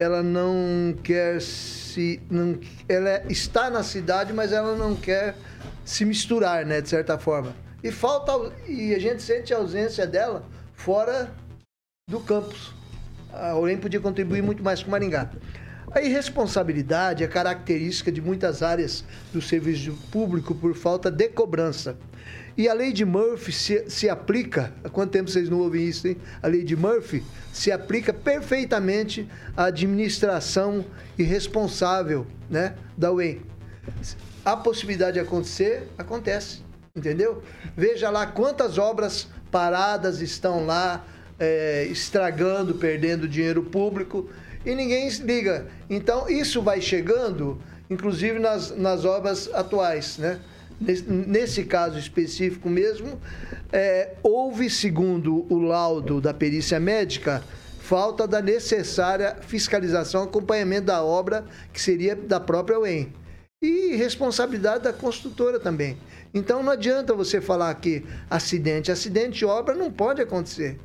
[0.00, 5.34] ela não quer se, não, ela é- está na cidade, mas ela não quer
[5.84, 7.54] se misturar, né, de certa forma.
[7.82, 8.32] E falta
[8.66, 11.32] e a gente sente a ausência dela fora
[12.08, 12.74] do campus.
[13.32, 15.30] A UEM podia contribuir muito mais com Maringá.
[15.92, 21.96] A irresponsabilidade é característica de muitas áreas do serviço público por falta de cobrança.
[22.56, 26.08] E a lei de Murphy se, se aplica, há quanto tempo vocês não ouvem isso,
[26.08, 26.16] hein?
[26.42, 30.84] A lei de Murphy se aplica perfeitamente à administração
[31.18, 33.42] irresponsável né, da UEM.
[34.42, 36.62] A possibilidade de acontecer, acontece,
[36.94, 37.42] entendeu?
[37.76, 41.04] Veja lá quantas obras paradas estão lá,
[41.38, 44.30] é, estragando, perdendo dinheiro público
[44.64, 45.66] e ninguém liga.
[45.90, 50.40] Então, isso vai chegando, inclusive nas, nas obras atuais, né?
[50.80, 53.18] Nesse, caso específico mesmo,
[53.72, 57.42] é, houve, segundo o laudo da perícia médica,
[57.80, 63.12] falta da necessária fiscalização, acompanhamento da obra, que seria da própria UEM.
[63.62, 65.96] E responsabilidade da construtora também.
[66.34, 70.78] Então não adianta você falar que acidente, acidente de obra não pode acontecer.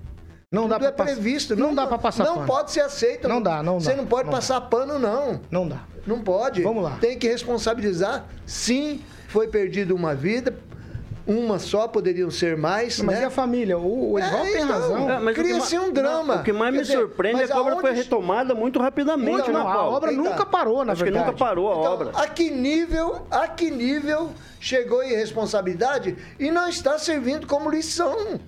[0.52, 1.56] Não dá Tudo pra é pass- previsto.
[1.56, 2.48] Não dá pra passar Não pano.
[2.48, 3.26] pode ser aceito.
[3.26, 5.40] Não dá, não Você dá, não pode não passar pano, não.
[5.50, 5.78] Não dá.
[6.06, 6.62] Não pode.
[6.62, 6.98] Vamos lá.
[7.00, 8.26] Tem que responsabilizar.
[8.46, 10.54] Sim, foi perdida uma vida.
[11.26, 13.22] Uma só, poderiam ser mais, Mas né?
[13.22, 13.78] e a família?
[13.78, 15.10] O, o Edvaldo É, tem então, razão.
[15.30, 16.34] É, que Cria-se um drama.
[16.36, 18.80] não, o que mais Quer me dizer, surpreende é que a obra foi retomada muito
[18.80, 19.96] rapidamente, Muito, né, não, a Paulo?
[19.96, 21.32] obra Então, nunca parou, na Acho que verdade.
[21.32, 22.12] nunca parou a Então, obra.
[22.16, 28.40] a que nível, a que nível chegou a irresponsabilidade e não está servindo como lição.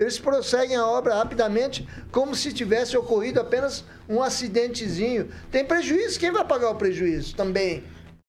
[0.00, 5.26] Eles prosseguem a obra rapidamente, como se tivesse ocorrido apenas um acidentezinho.
[5.50, 7.82] Tem prejuízo, quem vai pagar o prejuízo também?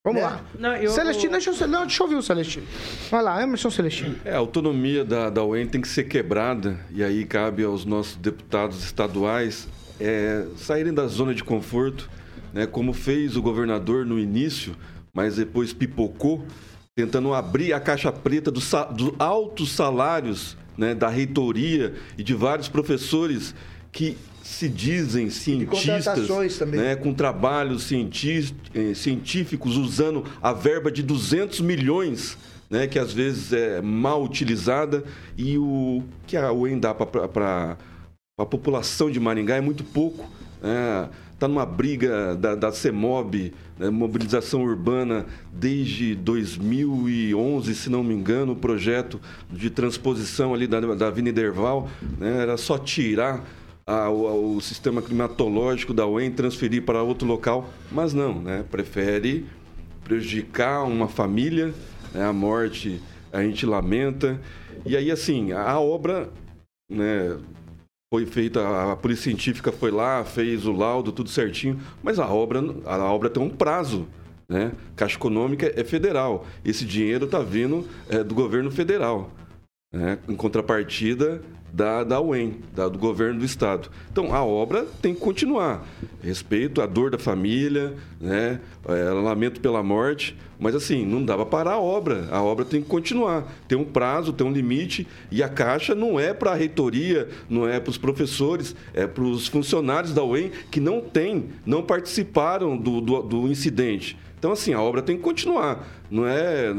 [0.03, 0.27] Vamos né?
[0.27, 0.41] lá.
[0.57, 2.65] Não, eu- Celestino, deixa eu, não, deixa eu ouvir o Celestino.
[3.11, 4.15] Vai lá, Emerson Celestino.
[4.25, 8.15] É, a autonomia da, da UEM tem que ser quebrada, e aí cabe aos nossos
[8.15, 9.67] deputados estaduais
[9.99, 12.09] é, saírem da zona de conforto,
[12.51, 14.75] né, como fez o governador no início,
[15.13, 16.43] mas depois pipocou,
[16.95, 22.69] tentando abrir a caixa preta dos, dos altos salários né, da reitoria e de vários
[22.69, 23.53] professores
[23.91, 26.27] que se dizem cientistas,
[26.67, 32.37] né, com trabalhos eh, científicos usando a verba de 200 milhões,
[32.69, 35.03] né, que às vezes é mal utilizada,
[35.37, 37.77] e o que a UEM dá para
[38.37, 40.29] a população de Maringá é muito pouco.
[41.39, 48.51] Está numa briga da, da CEMOB, né, mobilização urbana, desde 2011, se não me engano,
[48.51, 51.41] o projeto de transposição ali da, da Avenida
[52.19, 53.45] né, era só tirar
[53.87, 59.45] a- o, o sistema climatológico da UEM, transferir para outro local, mas não, né, prefere
[60.03, 61.73] prejudicar uma família,
[62.13, 64.41] né, a morte a gente lamenta,
[64.85, 66.29] e aí assim, a, a obra,
[66.91, 67.37] né,
[68.11, 72.59] foi feita, a polícia científica foi lá, fez o laudo, tudo certinho, mas a obra,
[72.85, 74.07] a obra tem um prazo,
[74.47, 74.71] né?
[74.95, 76.47] Caixa Econômica é federal.
[76.65, 79.29] Esse dinheiro está vindo é, do governo federal,
[79.93, 80.17] né?
[80.27, 81.39] em contrapartida
[81.73, 83.89] da, da UEM, da- do governo do estado.
[84.11, 85.85] Então, a obra tem que continuar.
[86.21, 88.59] Respeito à dor da família, né?
[88.87, 92.27] É, lamento pela morte, mas assim, não dá para parar a obra.
[92.31, 93.45] A obra tem que continuar.
[93.67, 97.67] Tem um prazo, tem um limite, e a Caixa não é para a reitoria, não
[97.67, 102.75] é para os professores, é para os funcionários da UEM que não têm, não participaram
[102.77, 104.17] do, do, do incidente.
[104.37, 105.85] Então, assim, a obra tem que continuar.
[106.09, 106.73] Não é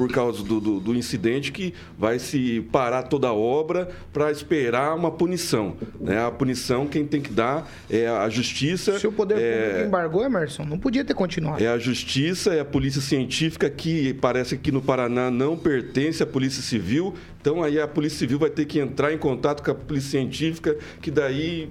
[0.00, 4.96] por causa do, do, do incidente que vai se parar toda a obra para esperar
[4.96, 5.76] uma punição.
[6.00, 6.24] Né?
[6.24, 8.98] A punição quem tem que dar é a justiça.
[8.98, 11.62] Se o poder é, público embargou, Emerson, não podia ter continuado.
[11.62, 16.26] é a justiça, é a polícia científica que parece que no Paraná não pertence à
[16.26, 17.12] polícia civil.
[17.38, 20.78] Então aí a polícia civil vai ter que entrar em contato com a polícia científica,
[21.02, 21.68] que daí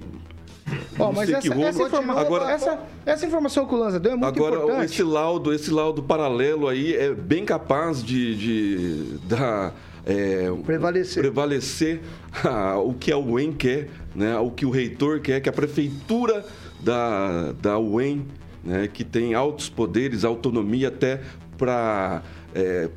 [1.14, 4.56] Mas essa, essa, informa- Agora- essa, essa informação que o Lanza deu é muito Agora,
[4.56, 4.84] importante.
[4.92, 9.74] esse laudo, esse laudo paralelo aí é bem capaz de, de dar,
[10.06, 11.22] é, Prevalecer.
[11.22, 12.00] prevalecer
[12.44, 14.36] ah, o que a UEM quer, né?
[14.38, 16.44] o que o reitor quer, que a prefeitura
[16.80, 18.26] da, da UEM,
[18.64, 18.88] né?
[18.92, 21.20] que tem altos poderes, autonomia até
[21.58, 22.22] para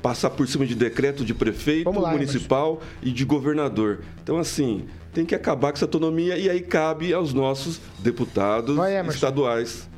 [0.02, 4.00] passar por cima de decreto de prefeito lá, municipal e de governador.
[4.24, 9.00] Então, assim, tem que acabar com essa autonomia e aí cabe aos nossos deputados Vai,
[9.08, 9.90] estaduais.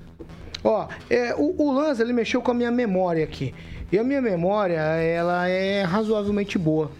[0.63, 3.53] Ó, é, o, o Lanza, ele mexeu com a minha memória aqui.
[3.91, 6.91] E a minha memória, ela é razoavelmente boa.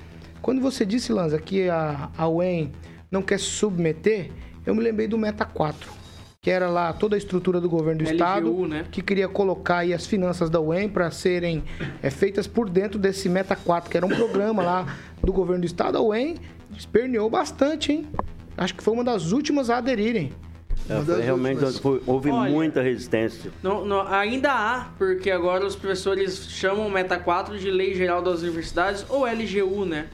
[0.41, 2.71] Quando você disse, Lanza, que a, a UEM
[3.11, 4.29] não quer se submeter,
[4.65, 5.91] eu me lembrei do Meta 4,
[6.39, 8.85] que era lá toda a estrutura do governo do LGU, estado, né?
[8.91, 11.63] que queria colocar aí as finanças da UEM para serem
[12.03, 15.65] é, feitas por dentro desse Meta 4, que era um programa lá do governo do
[15.65, 15.97] estado.
[15.97, 16.35] A UEM
[16.77, 18.07] esperneou bastante, hein?
[18.57, 20.31] Acho que foi uma das últimas a aderirem.
[20.89, 23.51] É, foi- realmente foi- houve Olha, muita resistência.
[23.63, 28.21] Não, não, ainda há, porque agora os professores chamam o Meta 4 de Lei Geral
[28.21, 30.07] das Universidades, ou LGU, né?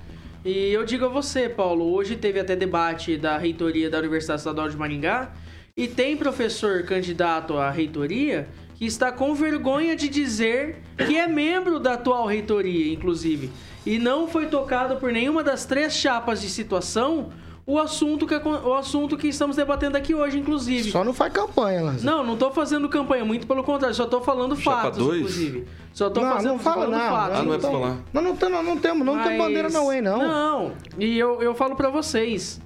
[0.45, 4.69] E eu digo a você, Paulo, hoje teve até debate da reitoria da Universidade Estadual
[4.69, 5.31] de Maringá,
[5.75, 11.79] e tem professor candidato à reitoria que está com vergonha de dizer que é membro
[11.79, 13.51] da atual reitoria, inclusive.
[13.85, 17.29] E não foi tocado por nenhuma das três chapas de situação
[17.65, 20.91] o assunto que, o assunto que estamos debatendo aqui hoje, inclusive.
[20.91, 22.03] Só não faz campanha, Lanza.
[22.05, 25.19] Não, não tô fazendo campanha, muito pelo contrário, só tô falando Chapa fatos, dois?
[25.21, 25.67] inclusive.
[25.93, 27.09] Só tô não, fazendo não fala falando não.
[27.09, 27.39] fatos.
[27.39, 27.97] Ah, não é pra Então- falar.
[28.11, 30.17] Não, não, tem- não, não temos, não Mas- bandeira na UEM, não.
[30.27, 32.59] Não, e eu, eu falo pra vocês.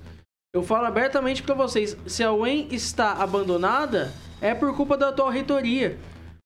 [0.54, 1.96] Eu falo abertamente pra vocês.
[2.08, 6.00] Se a UEM está abandonada, é por culpa da atual reitoria.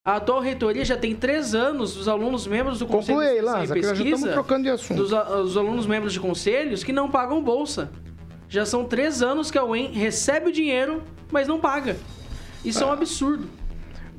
[0.09, 3.77] A atual reitoria já tem três anos, os alunos membros do Conselho Conclui de Lanza,
[3.77, 4.97] e Pesquisa, estamos trocando de assunto.
[4.97, 7.91] dos os alunos membros de conselhos que não pagam bolsa.
[8.47, 11.95] Já são três anos que a UEM recebe o dinheiro, mas não paga.
[12.65, 13.47] Isso é um absurdo.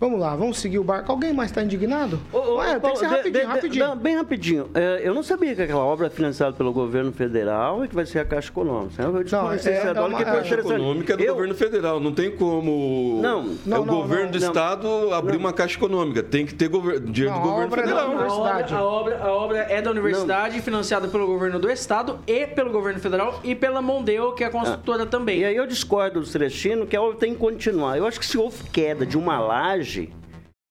[0.00, 1.12] Vamos lá, vamos seguir o barco.
[1.12, 2.18] Alguém mais está indignado?
[2.32, 3.86] Ô, ô, Ué, tem Paulo, que ser rapidinho, de- de- rapidinho.
[3.88, 4.70] não, bem rapidinho.
[4.74, 8.06] É, eu não sabia que aquela obra é financiada pelo governo federal e que vai
[8.06, 9.02] ser a Caixa Econômica.
[9.02, 9.20] Eu Não,
[9.52, 12.12] é- é agora uma- que foi a Caixa econômica é do Eu- governo federal, não
[12.12, 14.48] tem como Não, é não, o não, governo não, do não.
[14.48, 16.22] estado abrir uma caixa econômica.
[16.22, 18.00] Tem que ter gover- dinheiro Não, do governo é federal.
[18.10, 22.46] A obra, a, obra, a obra é da universidade, financiada pelo governo do estado e
[22.46, 25.40] pelo governo federal e pela Mondeo, que é a construtora também.
[25.40, 27.98] E aí eu discordo do Celestino que a obra tem que continuar.
[27.98, 29.89] Eu acho que se houve queda de uma laje,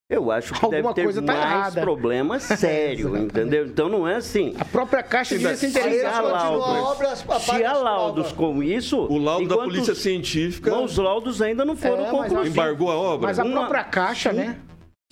[0.09, 1.81] eu acho que Alguma deve ter coisa tá mais errada.
[1.81, 3.65] problema sério, entendeu?
[3.67, 4.55] Então não é assim.
[4.59, 6.15] A própria Caixa devia se interessar.
[6.15, 7.19] há laudos.
[7.43, 8.55] Se há laudos provas.
[8.55, 8.97] com isso.
[8.99, 12.47] O laudo da polícia os- científica os laudos ainda não foram É, mas concluídos.
[12.51, 13.27] embargou a obra.
[13.27, 14.57] Mas a Uma- própria Caixa, né?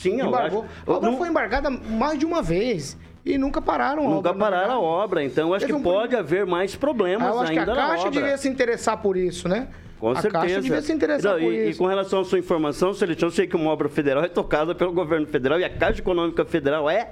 [0.01, 0.63] Sim, Embargou.
[0.63, 0.91] acho.
[0.91, 2.97] A obra Não- foi embargada mais de uma vez.
[3.25, 4.33] E nunca pararam a Nunca obra.
[4.45, 7.39] pararam a obra, então eu acho que Teve um pode haver mais Ah, problemas eu
[7.41, 9.67] acho que a ainda Caixa devia se interessar por isso, né?
[9.99, 10.43] Com a certeza.
[10.45, 11.79] Caixa devia se interessar Não, por e, e isso.
[11.79, 14.91] com relação à sua informação, Celestino, eu sei que uma obra federal é tocada pelo
[14.93, 17.09] governo federal e a Caixa Econômica Federal é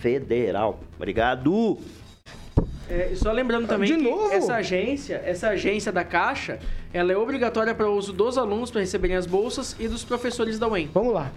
[0.00, 0.80] federal.
[0.96, 1.78] Obrigado.
[2.88, 4.32] É, e só lembrando também De que novo?
[4.32, 6.58] essa agência, essa agência da Caixa,
[6.92, 10.58] ela é obrigatória para o uso dos alunos para receberem as bolsas e dos professores
[10.58, 10.90] da UEM.
[10.92, 11.30] Vamos lá.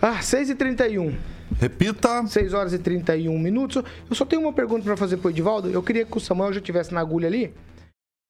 [0.00, 1.14] Ah, 6h31.
[1.60, 2.24] Repita.
[2.26, 3.82] 6 horas e 31 minutos.
[4.08, 5.68] Eu só tenho uma pergunta para fazer pro Edivaldo.
[5.68, 7.52] Eu queria que o Samuel já tivesse na agulha ali.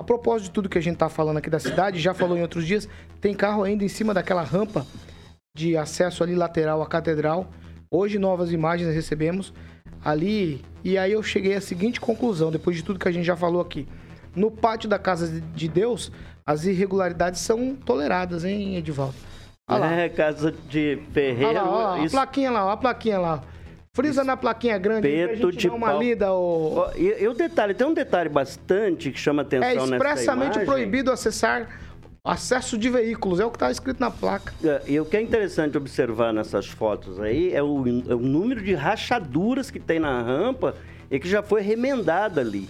[0.08, 2.40] A propósito de tudo que a gente tá falando aqui da cidade, já falou em
[2.40, 2.88] outros dias,
[3.20, 4.86] tem carro ainda em cima daquela rampa
[5.54, 7.50] de acesso ali lateral à catedral.
[7.90, 9.52] Hoje novas imagens recebemos
[10.02, 13.36] ali e aí eu cheguei à seguinte conclusão, depois de tudo que a gente já
[13.36, 13.86] falou aqui.
[14.34, 16.10] No pátio da casa de Deus,
[16.46, 19.14] as irregularidades são toleradas, hein, Edivaldo?
[19.68, 19.92] Olha lá.
[19.92, 21.62] É, casa de Olha Ferreira.
[21.62, 23.42] lá, ó, a isso- plaquinha lá, a plaquinha lá.
[23.98, 26.00] Frisa na plaquinha grande aí pra Espeto gente de dar uma pau.
[26.00, 26.32] lida.
[26.32, 26.74] ô.
[26.78, 30.50] Ó, E, e o detalhe, tem um detalhe bastante que chama atenção É nessa expressamente
[30.54, 30.64] imagem.
[30.66, 31.68] proibido acessar
[32.24, 33.40] acesso de veículos.
[33.40, 34.52] É o que tá escrito na placa.
[34.62, 38.62] É, E o que é interessante observar nessas fotos aí é o, é o número
[38.62, 40.74] de rachaduras que tem na rampa
[41.11, 42.68] e que já foi remendada ali.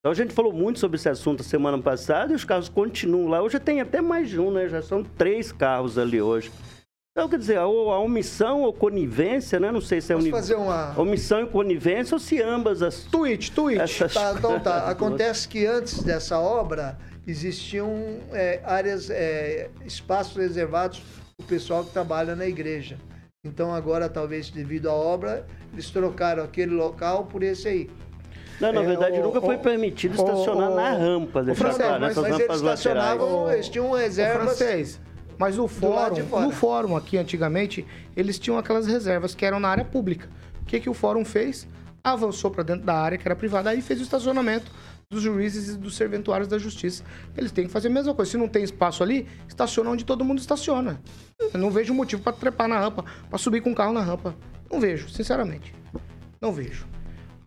[0.00, 3.40] Então a gente falou muito sobre esse assunto semana passada e os carros continuam lá.
[3.42, 4.68] Hoje tem até mais de um, né?
[4.68, 6.50] Já são três carros ali hoje.
[7.16, 9.70] Então, quer dizer, ou a omissão ou conivência, né?
[9.70, 10.34] Não sei se é Posso uni...
[10.34, 10.92] fazer uma...
[11.00, 13.04] omissão e conivência ou se ambas as.
[13.04, 13.80] Tweet, tweet.
[13.80, 14.12] essas...
[14.14, 14.78] Tá, então tá.
[14.90, 21.00] Acontece que antes dessa obra existiam é, áreas, é, espaços reservados
[21.36, 22.98] para o pessoal que trabalha na igreja.
[23.46, 27.90] Então agora, talvez devido à obra, eles trocaram aquele local por esse aí.
[28.60, 31.86] Não, na É, verdade, o- nunca foi permitido o- estacionar o- na rampa, deixar francês,
[31.86, 32.80] claro, mas- nessas mas eles laterais.
[32.80, 34.58] estacionavam, eles tinham reservas.
[34.58, 35.00] francês,
[35.38, 39.68] mas o lado fórum, no fórum aqui antigamente, eles tinham aquelas reservas que eram na
[39.68, 40.28] área pública.
[40.62, 41.68] O que, que o fórum fez?
[42.02, 44.70] Avançou para dentro da área que era privada, aí fez o estacionamento
[45.10, 47.04] dos juízes e dos serventuários da justiça.
[47.36, 48.30] Eles têm que fazer a mesma coisa.
[48.30, 51.00] Se não tem espaço ali, estaciona onde todo mundo estaciona.
[51.52, 54.34] Eu não vejo motivo para trepar na rampa, para subir com o carro na rampa.
[54.70, 55.74] Não vejo, sinceramente.
[56.40, 56.86] Não vejo.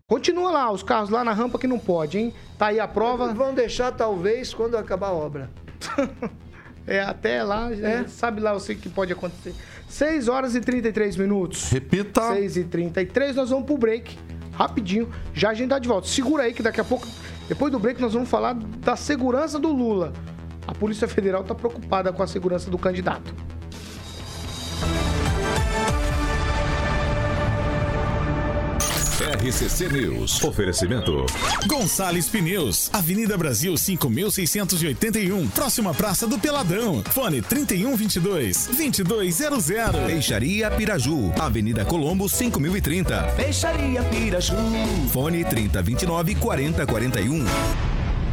[0.08, 2.34] Continua lá, os carros lá na rampa que não pode, hein?
[2.56, 3.34] Tá aí a prova.
[3.34, 5.50] Vão deixar talvez quando acabar a obra.
[6.88, 9.54] É, até lá, é, sabe lá o que pode acontecer.
[9.88, 11.70] 6 horas e 33 minutos.
[11.70, 12.34] Repita.
[12.34, 14.18] 6 e 33 nós vamos pro break.
[14.52, 15.08] Rapidinho.
[15.34, 16.08] Já a gente tá de volta.
[16.08, 17.06] Segura aí que daqui a pouco
[17.48, 20.12] Depois do break, nós vamos falar da segurança do Lula.
[20.66, 23.34] A Polícia Federal está preocupada com a segurança do candidato.
[29.48, 30.44] RCC News.
[30.44, 31.24] Oferecimento.
[31.66, 37.02] Gonçalves Pneus, Avenida Brasil 5681, próxima Praça do Peladão.
[37.10, 40.00] Fone 3122 2200.
[40.06, 43.22] Peixaria Piraju, Avenida Colombo 5030.
[43.36, 44.54] Peixaria Piraju.
[45.10, 47.46] Fone 3029 4041.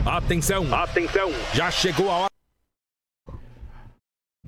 [0.05, 1.31] Atenção, atenção.
[1.53, 2.34] Já chegou a hora.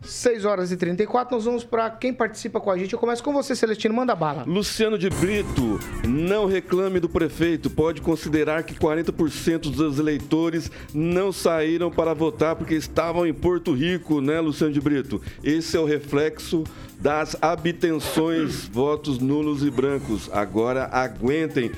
[0.07, 2.93] 6 horas e 34, nós vamos para quem participa com a gente.
[2.93, 4.43] Eu começo com você, Celestino, manda bala.
[4.47, 7.69] Luciano de Brito, não reclame do prefeito.
[7.69, 14.21] Pode considerar que 40% dos eleitores não saíram para votar porque estavam em Porto Rico,
[14.21, 15.21] né, Luciano de Brito?
[15.43, 16.63] Esse é o reflexo
[16.99, 20.29] das abstenções, votos nulos e brancos.
[20.33, 21.71] Agora aguentem.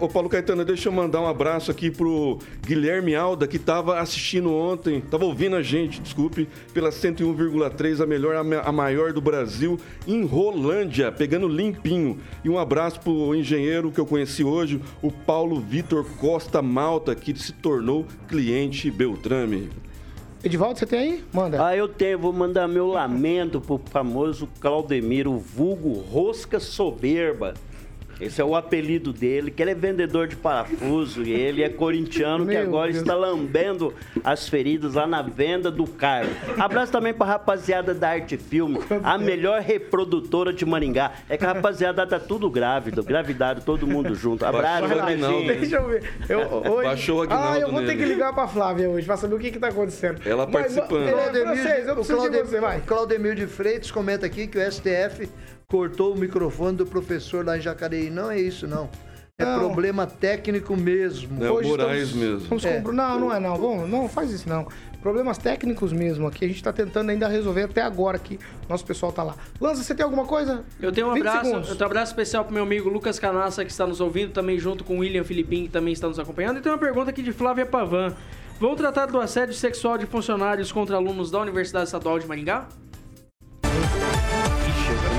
[0.00, 4.50] Ô, Paulo Caetano, deixa eu mandar um abraço aqui pro Guilherme Alda, que estava assistindo
[4.52, 10.24] ontem, estava ouvindo a gente, desculpe, pela 101,3, a melhor, a maior do Brasil, em
[10.24, 12.18] Rolândia, pegando limpinho.
[12.44, 17.38] E um abraço pro engenheiro que eu conheci hoje, o Paulo Vitor Costa Malta, que
[17.38, 19.70] se tornou cliente Beltrame.
[20.44, 21.24] Edivaldo, você tem aí?
[21.32, 21.66] Manda.
[21.66, 22.18] Ah, eu tenho.
[22.18, 27.54] Vou mandar meu lamento pro famoso Claudemiro, vulgo Rosca Soberba.
[28.20, 32.46] Esse é o apelido dele, que ele é vendedor de parafuso e ele é corintiano
[32.46, 33.02] que agora Deus.
[33.02, 33.92] está lambendo
[34.22, 36.28] as feridas lá na venda do carro.
[36.58, 41.12] Abraço também pra rapaziada da Arte Filme, a melhor reprodutora de Maringá.
[41.28, 44.44] É que a rapaziada tá tudo grávido, gravidade, todo mundo junto.
[44.44, 45.58] Abraço, Baixou o Aguinaldo gente.
[45.60, 46.10] Deixa eu ver.
[46.28, 46.84] Eu, hoje...
[46.88, 47.98] Baixou o Aguinaldo Ah, eu vou ter nele.
[47.98, 50.20] que ligar pra Flávia hoje pra saber o que que tá acontecendo.
[50.24, 51.08] Ela Mas, participando.
[51.08, 52.80] É, francês, eu preciso de você, vai.
[52.80, 55.28] Claudemir de Freitas comenta aqui que o STF
[55.74, 58.08] cortou o microfone do professor lá em Jacareí.
[58.08, 58.88] Não é isso, não.
[59.36, 59.58] É Não.
[59.58, 61.44] problema técnico mesmo.
[61.44, 62.38] É Hoje Moraes estamos- mesmo.
[62.42, 62.80] estamos É.
[62.80, 63.56] com- Não, não é não.
[63.56, 64.68] Vamos, não, faz isso não.
[65.02, 66.44] Problemas técnicos mesmo aqui.
[66.44, 68.38] A gente tá tentando ainda resolver até agora aqui.
[68.68, 69.34] Nosso pessoal tá lá.
[69.60, 70.64] Lança, você tem alguma coisa?
[70.80, 71.68] Eu tenho um 20 abraço, segundos.
[71.70, 74.56] eu tenho um abraço especial pro meu amigo Lucas Canassa, que está nos ouvindo, também
[74.60, 76.58] junto com o William Filipim, que também está nos acompanhando.
[76.58, 78.14] E tem uma pergunta aqui de Flávia Pavan.
[78.60, 82.68] Vão tratar do assédio sexual de funcionários contra alunos da Universidade Estadual de Maringá?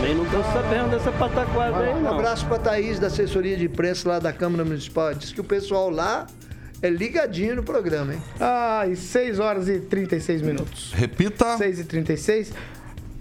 [0.05, 2.13] Também não tô sabendo dessa pataquada aí, Um não.
[2.13, 5.15] abraço pra Thaís, da assessoria de imprensa lá da Câmara Municipal.
[5.15, 6.27] Diz que o pessoal lá
[6.79, 8.21] é ligadinho no programa, hein?
[8.39, 10.93] Ai, 6 horas e 36 minutos.
[10.93, 11.57] Repita.
[11.57, 12.53] 6 e 36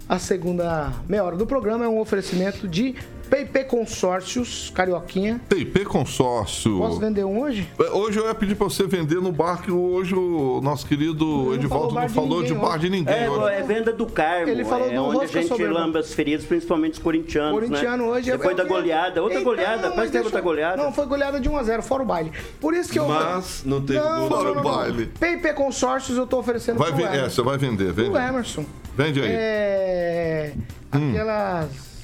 [0.07, 2.93] A segunda meia hora do programa é um oferecimento de
[3.29, 5.41] PIP Consórcios, Carioquinha.
[5.49, 6.77] TIP Consórcio.
[6.77, 7.67] Posso vender um hoje?
[7.79, 11.53] É, Hoje eu ia pedir pra você vender no bar que hoje o nosso querido
[11.53, 13.13] Edivaldo não de falou de ninguém bar de ninguém.
[13.15, 13.55] É, hoje.
[13.55, 14.49] é venda do Carmo.
[14.49, 18.09] Ele falou é do onde a gente lamba as feridas, principalmente os corintianos, Corintiano né?
[18.09, 20.83] hoje é- Depois eu da goleada, outra Então, goleada, mas parece que outra goleada.
[20.83, 22.31] Não, foi goleada de 1x0, fora o baile.
[22.61, 23.07] Por isso que eu.
[23.07, 24.27] Mas não teve gol.
[24.29, 25.05] Fora o baile.
[25.19, 27.29] PIP Consórcios eu tô oferecendo Vai pro ver, é, Emerson.
[27.29, 28.09] você vai vender, vende.
[28.11, 28.65] Pro Emerson.
[28.95, 29.27] Vende aí.
[29.29, 30.53] É.
[30.91, 31.94] Aquelas.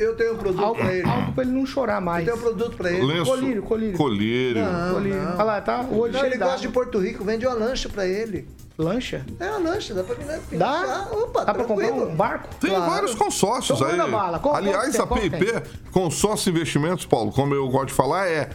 [0.00, 1.06] Eu tenho um produto Algo, pra ele.
[1.08, 2.26] algo pra ele não chorar mais.
[2.26, 3.04] Eu tenho um produto pra ele.
[3.04, 3.30] Lenço.
[3.30, 3.96] colírio, colírio.
[3.98, 4.64] Colírio.
[4.64, 5.22] Não, Colírio.
[5.22, 5.32] não.
[5.34, 5.80] Olha lá, tá?
[5.82, 6.68] O olho Não, ele gosta de.
[6.68, 8.48] Porto Rico, vende uma lancha pra ele.
[8.78, 9.26] Lancha?
[9.38, 10.72] É uma lancha, dá pra né, Dá?
[10.80, 11.12] financiar.
[11.12, 12.48] Opa, Dá pra comprar um barco?
[12.58, 12.90] Tem Claro.
[12.90, 14.10] vários consórcios Então aí.
[14.10, 14.40] bala.
[14.54, 18.48] Aliás, a PIP, Consórcio Investimentos, Paulo, como eu gosto de falar, é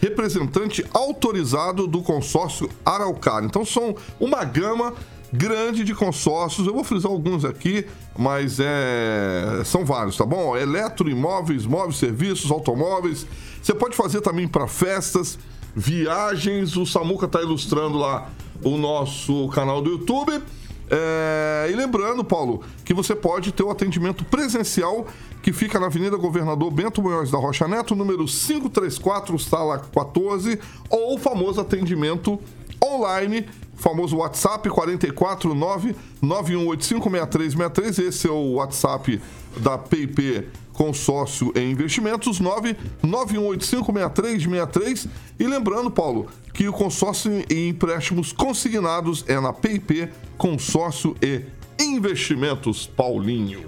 [0.00, 3.44] representante autorizado do consórcio Araucária.
[3.46, 4.94] Então são uma gama
[5.32, 6.66] grande de consórcios.
[6.66, 10.56] Eu vou frisar alguns aqui, mas é, são vários, tá bom?
[10.56, 13.26] Eletro, imóveis, móveis, serviços, automóveis.
[13.62, 15.38] Você pode fazer também para festas,
[15.74, 16.76] viagens.
[16.76, 18.30] O Samuca tá ilustrando lá
[18.62, 20.42] o nosso canal do YouTube.
[20.88, 25.06] É, e lembrando, Paulo, que você pode ter o atendimento presencial
[25.42, 30.58] que fica na Avenida Governador Bento Munhoz da Rocha Neto, número 534, sala 14,
[30.88, 32.38] ou o famoso atendimento
[32.84, 33.46] online,
[33.76, 38.08] famoso WhatsApp 449 91856363.
[38.08, 39.20] Esse é o WhatsApp
[39.58, 45.06] da PIP Consórcio em Investimentos 991856363.
[45.38, 51.42] E lembrando, Paulo, que o consórcio em empréstimos consignados é na PIP Consórcio e
[51.78, 53.64] Investimentos Paulinho.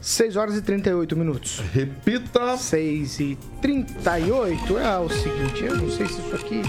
[0.00, 1.60] 6 horas e 38 minutos.
[1.72, 2.56] Repita.
[2.56, 6.62] 6 e 38 é o seguinte, eu não sei se isso aqui,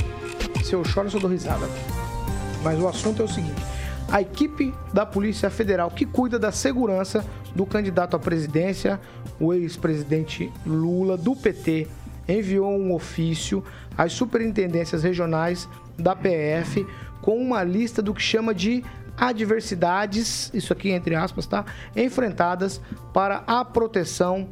[0.64, 1.68] se eu choro eu dou risada.
[2.64, 3.62] Mas o assunto é o seguinte:
[4.10, 9.00] a equipe da Polícia Federal que cuida da segurança do candidato à presidência,
[9.40, 11.88] o ex-presidente Lula, do PT,
[12.28, 13.64] enviou um ofício
[13.98, 16.86] às superintendências regionais da PF
[17.22, 18.84] com uma lista do que chama de
[19.18, 21.66] adversidades, isso aqui entre aspas, tá?
[21.96, 22.80] Enfrentadas
[23.14, 24.48] para a proteção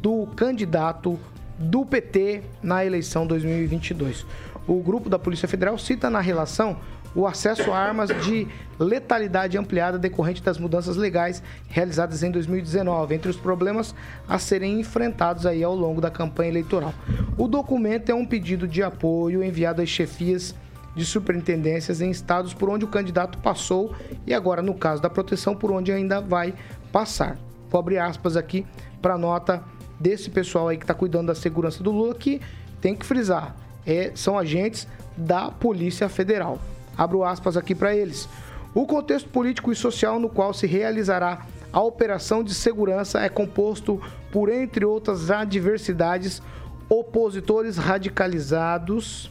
[0.00, 1.18] do candidato
[1.58, 4.26] do PT na eleição 2022.
[4.68, 6.76] O grupo da Polícia Federal cita na relação
[7.14, 8.46] o acesso a armas de
[8.78, 13.94] letalidade ampliada decorrente das mudanças legais realizadas em 2019, entre os problemas
[14.28, 16.94] a serem enfrentados aí ao longo da campanha eleitoral.
[17.36, 20.54] O documento é um pedido de apoio enviado às chefias
[20.94, 23.94] de superintendências em estados por onde o candidato passou
[24.26, 26.54] e agora, no caso da proteção, por onde ainda vai
[26.90, 27.38] passar.
[27.68, 28.66] Vou abrir aspas aqui
[29.00, 29.62] para nota
[29.98, 32.40] desse pessoal aí que está cuidando da segurança do Lula, que
[32.80, 33.54] tem que frisar,
[33.86, 36.58] é, são agentes da Polícia Federal.
[37.00, 38.28] Abro aspas aqui para eles.
[38.74, 43.98] O contexto político e social no qual se realizará a operação de segurança é composto
[44.30, 46.42] por, entre outras adversidades,
[46.90, 49.30] opositores radicalizados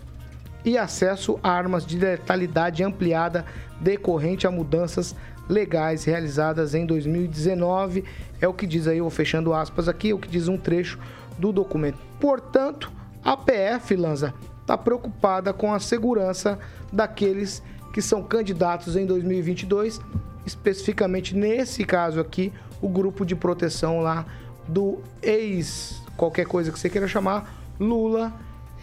[0.66, 3.46] e acesso a armas de letalidade ampliada
[3.80, 5.16] decorrente a mudanças
[5.48, 8.04] legais realizadas em 2019.
[8.42, 10.98] É o que diz aí, vou fechando aspas aqui, é o que diz um trecho
[11.38, 12.00] do documento.
[12.20, 12.92] Portanto,
[13.24, 14.34] a PF, Lanza,
[14.70, 16.60] está preocupada com a segurança
[16.94, 20.00] daqueles que são candidatos em 2022,
[20.46, 24.28] especificamente nesse caso aqui, o grupo de proteção lá
[24.68, 28.32] do ex, qualquer coisa que você queira chamar, Lula,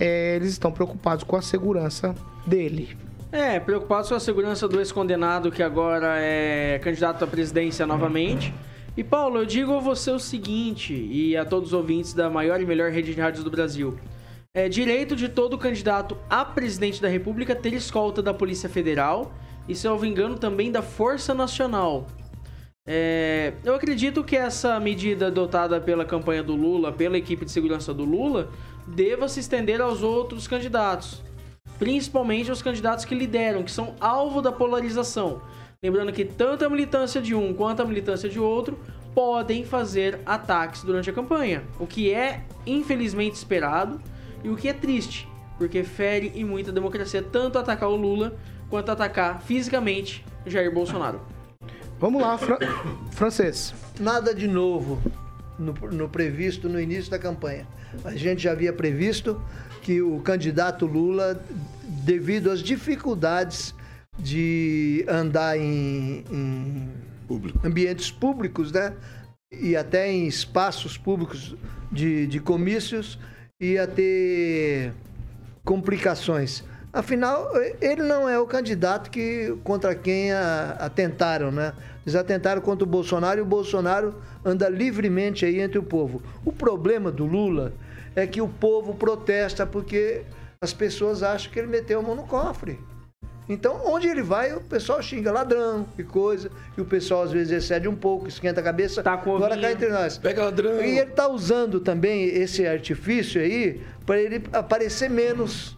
[0.01, 2.99] é, eles estão preocupados com a segurança dele.
[3.31, 8.53] É, preocupados com a segurança do ex-condenado que agora é candidato à presidência novamente.
[8.97, 12.61] E Paulo, eu digo a você o seguinte, e a todos os ouvintes da maior
[12.61, 13.97] e melhor rede de rádios do Brasil.
[14.57, 19.35] É direito de todo candidato a presidente da República ter escolta da Polícia Federal
[19.69, 22.07] e, se eu não engano, também da Força Nacional.
[22.87, 27.93] É, eu acredito que essa medida adotada pela campanha do Lula, pela equipe de segurança
[27.93, 28.49] do Lula,
[28.87, 31.23] deva se estender aos outros candidatos,
[31.79, 35.43] principalmente aos candidatos que lideram, que são alvo da polarização.
[35.83, 38.81] Lembrando que tanto a militância de um quanto a militância de outro
[39.15, 44.01] podem fazer ataques durante a campanha, o que é infelizmente esperado
[44.47, 45.29] e o que é triste,
[45.59, 48.39] porque fere em muita democracia tanto atacar o Lula
[48.71, 51.21] quanto atacar fisicamente Jair Bolsonaro.
[51.99, 52.59] Vamos lá, Fran...
[53.11, 53.75] francês.
[53.99, 55.03] Nada de novo
[55.59, 57.67] no, no previsto no início da campanha.
[58.05, 59.43] A gente já havia previsto
[59.83, 61.43] que o candidato Lula,
[62.05, 63.75] devido às dificuldades
[64.17, 66.89] de andar em, em
[67.27, 67.67] Público.
[67.67, 68.95] ambientes públicos, né?
[69.51, 71.57] E até em espaços públicos
[71.91, 73.19] de, de comícios,
[73.59, 74.93] ia ter
[75.65, 76.63] complicações.
[76.93, 77.51] Afinal,
[77.81, 80.31] ele não é o candidato que contra quem
[80.79, 81.73] atentaram, né?
[82.05, 86.23] Eles atentaram contra o Bolsonaro e o Bolsonaro anda livremente aí entre o povo.
[86.45, 87.73] O problema do Lula
[88.15, 90.23] é que o povo protesta porque
[90.61, 92.79] as pessoas acham que ele meteu a mão no cofre.
[93.49, 97.53] Então, onde ele vai, o pessoal xinga ladrão e coisa, e o pessoal às vezes
[97.53, 99.03] excede um pouco, esquenta a cabeça.
[99.03, 100.19] Tá com Agora cá entre nós.
[100.19, 100.83] Pega ladrão.
[100.83, 105.77] E ele tá usando também esse artifício aí para ele aparecer menos.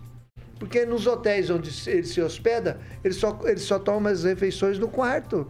[0.59, 4.89] Porque nos hotéis onde ele se hospeda, ele só, ele só toma as refeições no
[4.89, 5.47] quarto.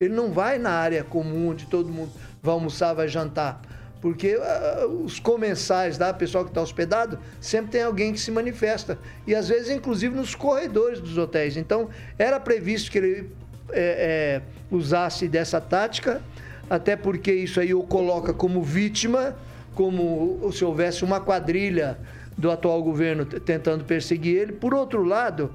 [0.00, 2.12] Ele não vai na área comum onde todo mundo
[2.42, 3.62] vai almoçar, vai jantar.
[4.02, 8.32] Porque ah, os comensais lá, o pessoal que está hospedado, sempre tem alguém que se
[8.32, 8.98] manifesta.
[9.24, 11.56] E às vezes, inclusive, nos corredores dos hotéis.
[11.56, 11.88] Então,
[12.18, 13.30] era previsto que ele
[13.70, 14.42] é, é,
[14.74, 16.20] usasse dessa tática,
[16.68, 19.36] até porque isso aí o coloca como vítima,
[19.72, 21.96] como se houvesse uma quadrilha
[22.36, 24.52] do atual governo tentando perseguir ele.
[24.52, 25.54] Por outro lado,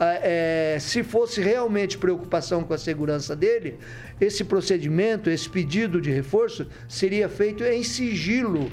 [0.00, 3.78] é, se fosse realmente preocupação com a segurança dele,
[4.20, 8.70] esse procedimento, esse pedido de reforço, seria feito em sigilo.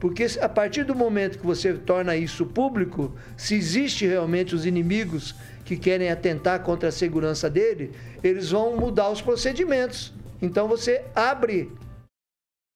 [0.00, 5.34] Porque a partir do momento que você torna isso público, se existe realmente os inimigos
[5.64, 7.92] que querem atentar contra a segurança dele,
[8.22, 10.12] eles vão mudar os procedimentos.
[10.42, 11.72] Então você abre,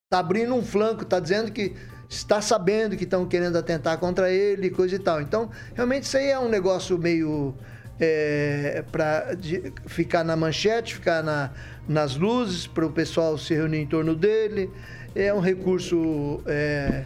[0.07, 1.75] está abrindo um flanco, está dizendo que
[2.09, 5.21] está sabendo que estão querendo atentar contra ele, coisa e tal.
[5.21, 7.55] Então, realmente isso aí é um negócio meio
[8.91, 9.37] para
[9.87, 11.51] ficar na manchete, ficar na,
[11.89, 14.71] nas luzes, para o pessoal se reunir em torno dele.
[15.15, 17.05] É um recurso, é,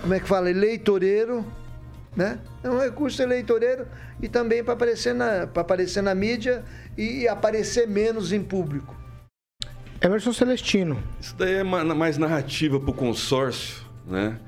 [0.00, 1.44] como é que fala, eleitoreiro,
[2.16, 2.38] né?
[2.62, 3.86] É um recurso eleitoreiro
[4.22, 6.64] e também para aparecer, na, aparecer na mídia
[6.96, 8.94] e aparecer menos em público.
[10.00, 11.02] Emerson Celestino.
[11.20, 14.38] Isso daí é ma- mais narrativa para o consórcio, né?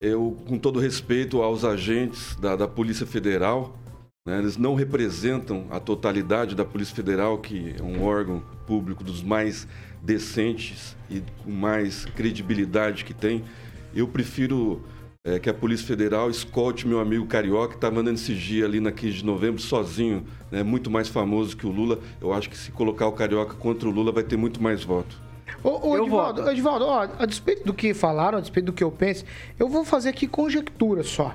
[0.00, 3.74] Eu, com todo respeito aos agentes da, da Polícia Federal,
[4.26, 9.22] né, eles não representam a totalidade da Polícia Federal, que é um órgão público dos
[9.22, 9.68] mais
[10.02, 13.44] decentes e com mais credibilidade que tem.
[13.94, 14.82] Eu prefiro
[15.24, 18.80] é, que a Polícia Federal escolte meu amigo Carioca, que está mandando esse dia ali
[18.80, 22.00] na 15 de novembro sozinho, né, muito mais famoso que o Lula.
[22.20, 25.24] Eu acho que se colocar o Carioca contra o Lula vai ter muito mais voto.
[25.62, 25.96] Ô, ô.
[26.50, 29.24] Edivaldo, ó, a despeito do que falaram, a despeito do que eu penso,
[29.58, 31.34] eu vou fazer aqui conjectura só.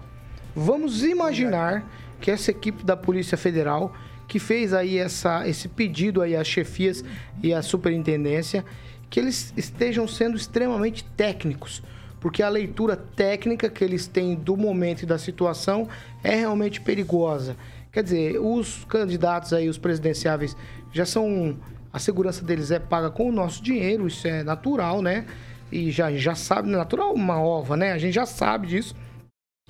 [0.55, 1.85] Vamos imaginar
[2.21, 3.93] que essa equipe da Polícia Federal
[4.31, 7.03] que fez aí essa, esse pedido aí às chefias
[7.43, 8.63] e à superintendência
[9.09, 11.83] que eles estejam sendo extremamente técnicos,
[12.17, 15.89] porque a leitura técnica que eles têm do momento e da situação
[16.23, 17.57] é realmente perigosa.
[17.91, 20.55] Quer dizer, os candidatos aí, os presidenciáveis,
[20.93, 21.57] já são.
[21.91, 25.25] A segurança deles é paga com o nosso dinheiro, isso é natural, né?
[25.69, 27.91] E já, já sabe, natural uma ova, né?
[27.91, 28.95] A gente já sabe disso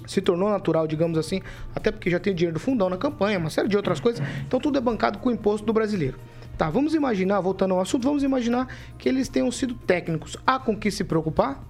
[0.05, 1.41] se tornou natural, digamos assim,
[1.75, 4.25] até porque já tem dinheiro do fundão na campanha, uma série de outras coisas.
[4.45, 6.17] Então tudo é bancado com o imposto do brasileiro.
[6.57, 8.67] Tá, vamos imaginar, voltando ao assunto, vamos imaginar
[8.97, 10.37] que eles tenham sido técnicos.
[10.45, 11.63] Há com que se preocupar?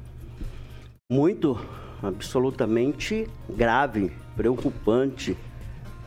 [1.10, 1.60] Muito,
[2.02, 5.38] absolutamente grave, preocupante.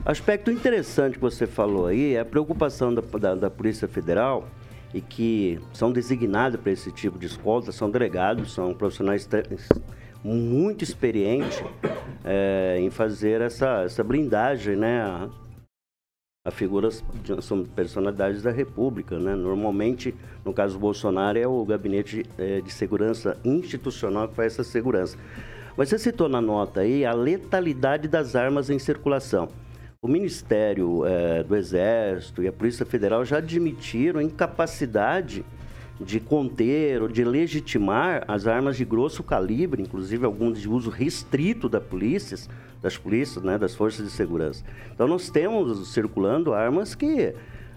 [0.04, 4.48] Aspecto interessante que você falou aí é a preocupação da, da, da Polícia Federal
[4.92, 9.26] e que são designados para esse tipo de escolta, são delegados, são profissionais
[10.25, 11.62] muito experiente
[12.25, 15.03] é, em fazer essa, essa blindagem, né?
[15.03, 15.29] A,
[16.47, 17.05] a figuras,
[17.43, 19.35] são personalidades da República, né?
[19.35, 20.14] Normalmente,
[20.45, 25.18] no caso do Bolsonaro, é o Gabinete é, de Segurança Institucional que faz essa segurança.
[25.77, 29.49] Mas você citou na nota aí a letalidade das armas em circulação.
[30.01, 35.45] O Ministério é, do Exército e a Polícia Federal já admitiram incapacidade
[36.01, 41.68] de conter ou de legitimar as armas de grosso calibre, inclusive alguns de uso restrito
[41.68, 42.36] da polícia,
[42.82, 44.64] das polícias, né, das forças de segurança.
[44.92, 47.32] Então nós temos circulando armas que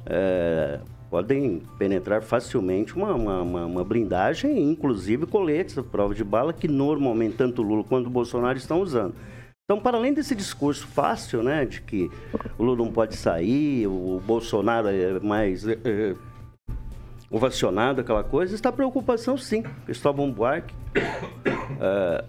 [0.06, 6.68] é, podem penetrar facilmente uma, uma, uma, blindagem, inclusive coletes à prova de bala, que
[6.68, 9.14] normalmente tanto Lula quanto Bolsonaro estão usando.
[9.70, 12.10] Então, para além desse discurso fácil, né, de que
[12.58, 16.16] o Lula não pode sair, o Bolsonaro é mais é, é
[17.30, 19.64] ovacionado, aquela coisa, está preocupação sim.
[19.86, 20.74] Cristóvão Buarque
[21.80, 22.26] é,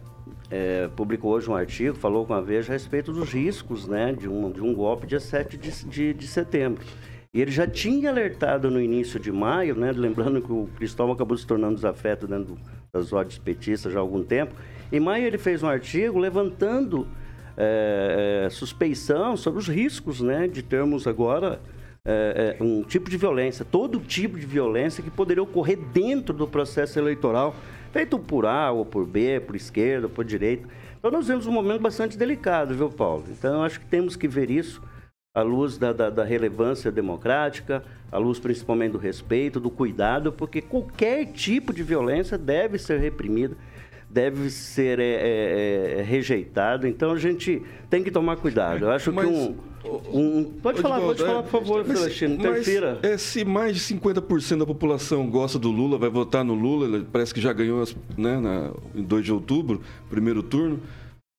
[0.51, 4.28] é, publicou hoje um artigo, falou com a Veja a respeito dos riscos né, de,
[4.28, 6.84] um, de um golpe dia 7 de, de, de setembro.
[7.32, 11.36] E ele já tinha alertado no início de maio, né, lembrando que o Cristóvão acabou
[11.36, 12.59] se tornando desafeto dentro
[12.92, 14.55] das ordens petistas já há algum tempo.
[14.90, 17.07] Em maio ele fez um artigo levantando
[17.57, 21.61] é, suspeição sobre os riscos né, de termos agora
[22.11, 26.48] é, é, um tipo de violência, todo tipo de violência que poderia ocorrer dentro do
[26.48, 27.54] processo eleitoral,
[27.92, 30.66] feito por A ou por B, por esquerda, por direita.
[30.98, 33.24] Então nós vemos um momento bastante delicado, viu, Paulo?
[33.28, 34.82] Então eu acho que temos que ver isso
[35.34, 40.62] à luz da, da, da relevância democrática, à luz principalmente do respeito, do cuidado, porque
[40.62, 43.54] qualquer tipo de violência deve ser reprimida
[44.11, 46.86] deve ser é, é, é, rejeitado.
[46.86, 48.86] Então a gente tem que tomar cuidado.
[48.86, 49.56] Eu acho mas, que um,
[50.12, 50.44] um.
[50.62, 52.98] Pode falar, pode falar, por favor, mas, Celestino, interfira.
[53.02, 57.06] É, se mais de 50% da população gosta do Lula, vai votar no Lula, ele
[57.11, 57.84] parece que já ganhou
[58.16, 60.80] né, na, em 2 de outubro, primeiro turno.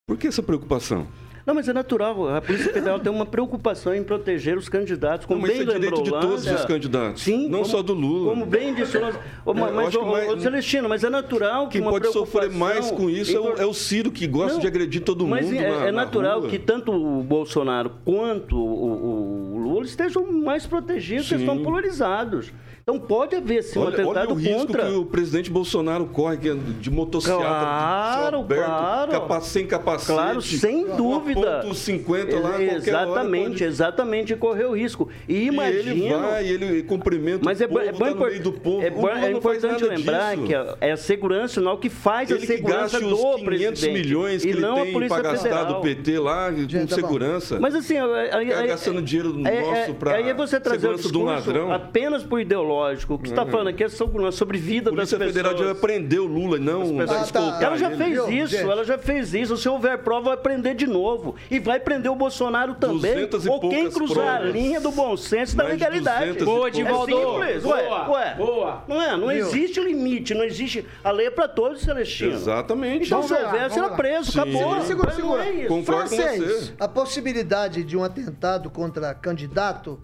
[0.07, 1.07] Por que essa preocupação?
[1.49, 2.29] Não, mas é natural.
[2.29, 6.03] A Polícia Federal tem uma preocupação em proteger os candidatos, como não, bem é lembrou
[6.03, 7.23] de todos os candidatos.
[7.23, 8.29] Sim, não como, só do Lula.
[8.29, 9.17] Como bem disse o nosso...
[9.47, 13.39] mas, mas, mais, Celestino, mas é natural que Quem pode sofrer mais com isso é,
[13.39, 15.91] o, é o Ciro, que gosta não, de agredir todo mundo Mas é, na, é
[15.91, 21.37] natural que tanto o Bolsonaro quanto o, o Lula estejam mais protegidos, Sim.
[21.37, 22.53] estão polarizados.
[22.89, 24.85] Então pode haver sim um olha, atentado olha o risco contra...
[24.87, 29.11] que o presidente Bolsonaro corre que é de motocicleta claro, aberto, claro.
[29.11, 30.11] Capa, sem capacete.
[30.11, 31.59] Claro, sem dúvida.
[31.61, 33.63] Ponto 50 lá, Exatamente, pode...
[33.63, 35.07] exatamente correu risco.
[35.27, 35.93] E imagina.
[35.93, 38.81] E ele vai, ele cumprimenta Mas o é, povo, é, tá no meio do povo.
[38.81, 40.47] É, é importante lembrar disso.
[40.47, 43.91] que é a segurança nacional que faz ele a segurança do os 500 presidente.
[43.91, 47.59] milhões que e ele não tem para gastar do PT lá com tá segurança.
[47.59, 52.78] Mas assim, aí, gastando dinheiro nosso para aí você trazer o discurso apenas por ideológico.
[53.09, 55.49] O que está falando falando aqui é sobre, sobre vida Polícia das pessoas.
[55.53, 57.59] Federal já prendeu o Lula, não ah, tá.
[57.61, 58.39] Ela já fez ele.
[58.39, 58.69] isso, Gente.
[58.69, 59.57] ela já fez isso.
[59.57, 61.35] Se houver prova, vai prender de novo.
[61.49, 63.29] E vai prender o Bolsonaro também.
[63.47, 64.49] Ou quem cruzar provas.
[64.49, 66.43] a linha do bom senso da legalidade.
[66.43, 67.11] Boa, Divaldo.
[67.43, 67.63] É simples.
[67.63, 68.35] Boa, ué, ué.
[68.35, 68.83] Boa.
[68.87, 69.17] Não é?
[69.17, 69.47] Não Viu?
[69.47, 70.85] existe limite, não existe.
[71.03, 72.33] A lei é pra todos, Celestino.
[72.33, 73.07] Exatamente.
[73.07, 74.39] Então, se houver, será preso, Sim.
[74.39, 74.81] acabou.
[74.81, 75.45] Segura, segura.
[75.45, 76.73] É Concordo Francês, com você.
[76.79, 79.99] A possibilidade de um atentado contra candidato,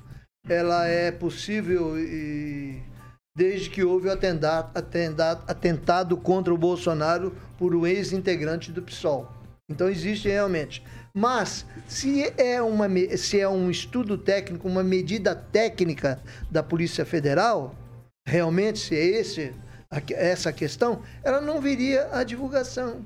[0.48, 2.82] ela é possível e
[3.36, 9.30] desde que houve o atentado, contra o Bolsonaro por um ex-integrante do PSOL.
[9.70, 10.84] Então existe realmente.
[11.14, 12.88] Mas se é, uma,
[13.18, 16.20] se é um estudo técnico, uma medida técnica
[16.50, 17.76] da Polícia Federal,
[18.28, 19.54] realmente se é esse,
[20.12, 23.06] essa questão, ela não viria à divulgação.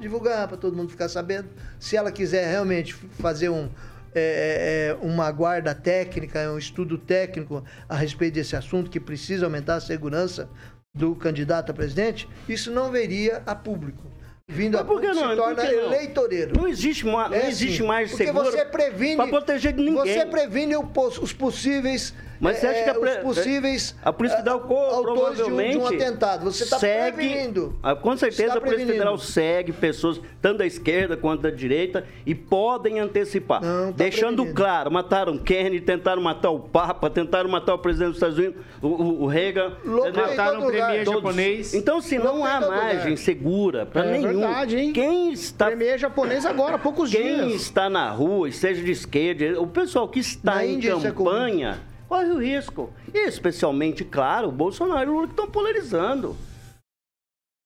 [0.00, 1.48] Divulgar, para todo mundo ficar sabendo.
[1.78, 3.70] Se ela quiser realmente fazer um,
[4.14, 9.46] é, é, é, uma guarda técnica, um estudo técnico a respeito desse assunto que precisa
[9.46, 10.48] aumentar a segurança
[10.94, 14.02] do candidato a presidente, isso não veria a público.
[14.46, 15.30] Vindo a Mas por que público não?
[15.30, 15.86] se Por torna que não?
[15.86, 16.52] eleitoreiro.
[16.60, 19.94] Não existe, ma- não É existe mais porque seguro você previne para proteger ninguém.
[19.94, 22.14] Você previne os possíveis
[22.44, 25.42] Mas você acha é, que a pre- os possíveis a Polícia Federal co- autores de
[25.44, 26.44] um, de um provavelmente atentado.
[26.44, 27.74] Você está segue, prevenindo.
[27.82, 28.86] Ah, Com certeza Está a Polícia.
[28.86, 33.62] Federal segue pessoas tanto da esquerda quanto da direita e podem antecipar.
[33.62, 34.54] Não, tá deixando prevenindo.
[34.54, 38.88] claro, mataram Kennedy, tentaram matar o Papa, tentaram matar o presidente dos Estados Unidos, o,
[38.88, 39.72] o- o Reagan.
[39.84, 41.14] Mataram o premier lugar.
[41.16, 41.74] japonês.
[41.74, 43.16] Então, se Louco não há margem lugar.
[43.18, 44.40] segura para É nenhum.
[44.40, 44.92] verdade, hein?
[44.92, 47.62] Quem está Premier japonês agora, há poucos quem dias.
[47.62, 51.78] está na rua, seja de esquerda, o pessoal que está Na em Índia é campanha,
[52.14, 52.90] corre o risco.
[53.12, 56.36] E especialmente, claro, o Bolsonaro e o Lula que estão polarizando.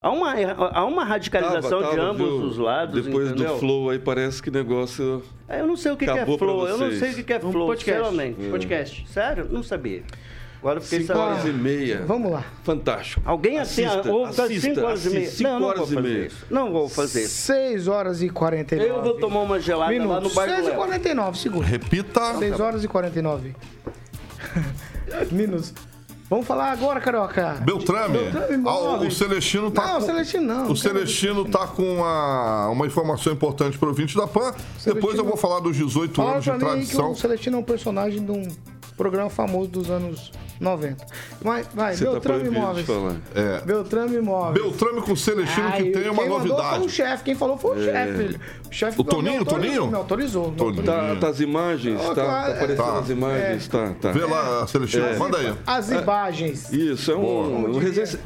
[0.03, 0.33] Há uma,
[0.73, 2.43] há uma radicalização Tava, de tava, ambos viu?
[2.49, 3.55] os lados, Depois entendeu?
[3.55, 5.23] do flow aí parece que negócio.
[5.49, 7.39] Eu não sei o que, que é flow, eu não sei o que que é
[7.39, 8.01] Um flow, podcast.
[8.09, 8.49] sinceramente.
[8.49, 9.09] Podcast.
[9.09, 9.49] Sério?
[9.51, 10.05] Não sabia.
[10.61, 12.03] Agora eu fiquei Cinco horas e meia.
[12.07, 12.45] Vamos lá.
[12.63, 13.23] Fantástico.
[13.25, 15.23] Alguém assim, Assista, ou das assista, 5 horas e meia.
[15.29, 16.27] assista, Não, cinco não horas vou e fazer meia.
[16.27, 16.47] isso.
[16.51, 17.35] Não vou fazer isso.
[17.43, 18.91] 6 horas e 49.
[18.91, 20.35] Eu vou tomar uma gelada lá no minutos.
[20.35, 20.77] bairro 6 e Léo.
[20.79, 21.69] 49 segundos.
[21.69, 22.35] Repita.
[22.39, 23.55] 6 horas e 49
[25.31, 25.73] minutos.
[26.31, 27.55] Vamos falar agora, Carioca.
[27.65, 28.19] Beltrame.
[28.19, 29.11] Beltrame Ah, o-.
[29.11, 29.87] Celestino tá.
[29.87, 30.71] Não, com- o Celestino não.
[30.73, 34.53] O Celestino tá com a- uma informação importante para o ouvinte da PAN.
[34.85, 37.13] Depois eu vou falar dos 18 Fala anos de tradição.
[37.13, 38.47] o Celestino é um personagem de um
[38.95, 40.31] programa famoso dos anos
[40.61, 41.07] 90.
[41.41, 42.87] Vai, vai, Você tá Beltrame de Imóveis.
[43.35, 43.63] É.
[43.99, 44.63] Uma Imóveis.
[44.63, 46.93] Beltrame com Celestino que Ai, tem uma quem mandou foi o novidade.
[46.93, 47.25] chefe.
[47.25, 48.41] Quem falou foi o chefe, filho.
[48.69, 49.87] O chefe O Toninho, me autorizou, Toninho?
[49.91, 50.53] Me autorizou.
[50.53, 50.81] Toninho.
[50.81, 51.15] autorizou.
[51.15, 52.99] Tá, tá as imagens, tá, claro, tá aparecendo tá.
[52.99, 54.13] as imagens, tá, tá.
[54.13, 55.55] Vê lá, Celestino, manda aí.
[55.67, 56.73] As imagens.
[56.73, 58.21] Isso, é um, um, residen-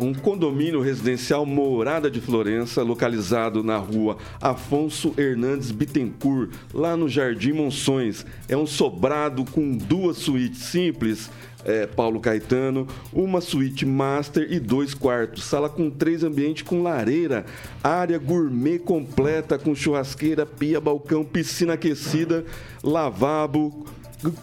[0.00, 7.52] um condomínio residencial Morada de Florença, localizado na rua Afonso Hernandes Bittencourt, lá no Jardim
[7.52, 8.24] Monções.
[8.48, 11.30] É um sobrado com duas suítes simples,
[11.64, 15.44] é, Paulo Caetano, uma suíte master e dois quartos.
[15.44, 17.44] Sala com três ambientes com lareira,
[17.82, 22.44] área gourmet completa com churrasqueira, pia, balcão, piscina aquecida,
[22.82, 23.86] lavabo,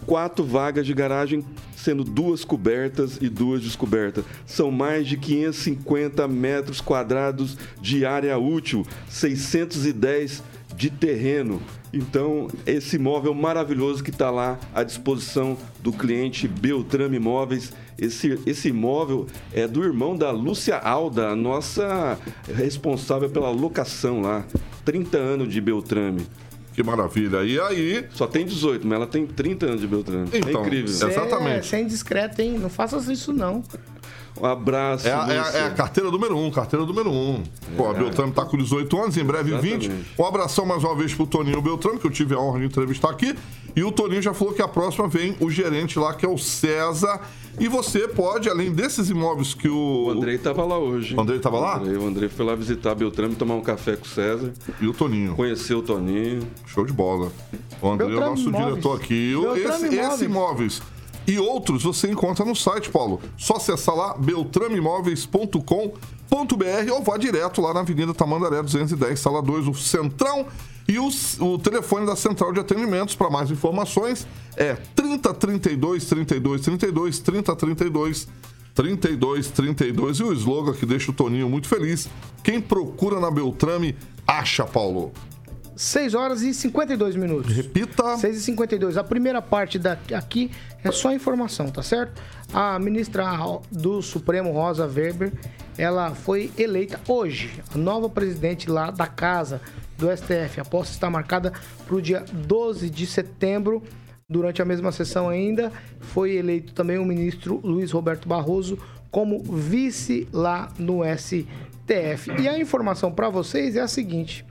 [0.06, 1.44] quatro vagas de garagem,
[1.76, 4.24] sendo duas cobertas e duas descobertas.
[4.46, 10.42] São mais de 550 metros quadrados de área útil, 610
[10.76, 11.60] de terreno.
[11.92, 17.72] Então, esse imóvel maravilhoso que está lá à disposição do cliente Beltrame Imóveis.
[17.98, 22.18] Esse, esse imóvel é do irmão da Lúcia Alda, a nossa
[22.52, 24.44] responsável pela locação lá.
[24.84, 26.26] 30 anos de Beltrame.
[26.74, 27.44] Que maravilha.
[27.44, 30.30] E aí, Só tem 18, mas ela tem 30 anos de Beltrame.
[30.32, 30.86] Então, é incrível.
[31.06, 31.66] é- Exatamente.
[31.66, 32.58] Você é indiscreto, hein?
[32.58, 33.62] Não faça isso, não.
[34.40, 35.06] Um abraço.
[35.06, 37.42] é a, é a- é a carteira número um, carteira número um.
[37.76, 39.84] Pô, a Beltrame tá com 18 anos, em breve 20.
[39.86, 40.06] Exatamente.
[40.18, 43.10] Um abração mais uma vez pro Toninho Beltrame, que eu tive a honra de entrevistar
[43.10, 43.34] aqui.
[43.76, 46.36] E o Toninho já falou que a próxima vem o gerente lá, que é o
[46.38, 47.20] César.
[47.60, 50.06] E você pode, além desses imóveis que o.
[50.06, 51.14] O Andrei tava lá hoje.
[51.14, 51.74] O Andrei tava lá?
[51.76, 54.86] O Andrei, o Andrei foi lá visitar Beltrame, tomar um café com o César, E
[54.86, 55.34] o Toninho.
[55.34, 56.42] conhecer o Toninho.
[56.66, 57.30] Show de bola.
[57.80, 58.68] O André é o nosso Imóveis.
[58.70, 59.32] diretor aqui.
[59.32, 60.14] E Beltrame Esse, Imóveis.
[60.14, 60.82] esse imóveis
[61.26, 63.20] e outros você encontra no site, Paulo.
[63.36, 69.74] Só acessar lá beltrameimóveis.com.br ou vá direto lá na Avenida Tamandaré 210, sala 2, o
[69.74, 70.46] Centrão.
[70.88, 71.08] E o,
[71.40, 77.56] o telefone da Central de Atendimentos para mais informações é 30 32 32 32 30
[77.56, 78.28] 32
[78.74, 82.08] 32 32 e o slogan que deixa o Toninho muito feliz.
[82.42, 83.96] Quem procura na Beltrame
[84.26, 85.12] acha, Paulo.
[85.82, 87.52] 6 horas e 52 minutos.
[87.52, 88.16] Repita.
[88.16, 90.50] 6 e 52 A primeira parte daqui aqui
[90.84, 92.22] é só informação, tá certo?
[92.52, 93.24] A ministra
[93.70, 95.32] do Supremo, Rosa Weber,
[95.76, 99.60] ela foi eleita hoje, a nova presidente lá da casa
[99.98, 100.60] do STF.
[100.60, 101.52] A posse está marcada
[101.84, 103.82] para o dia 12 de setembro.
[104.28, 108.78] Durante a mesma sessão ainda, foi eleito também o ministro Luiz Roberto Barroso
[109.10, 112.30] como vice lá no STF.
[112.40, 114.46] E a informação para vocês é a seguinte: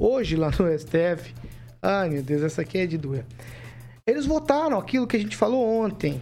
[0.00, 1.34] hoje lá no STF,
[1.82, 3.24] ai meu Deus, essa aqui é de doer.
[4.06, 6.20] Eles votaram aquilo que a gente falou ontem,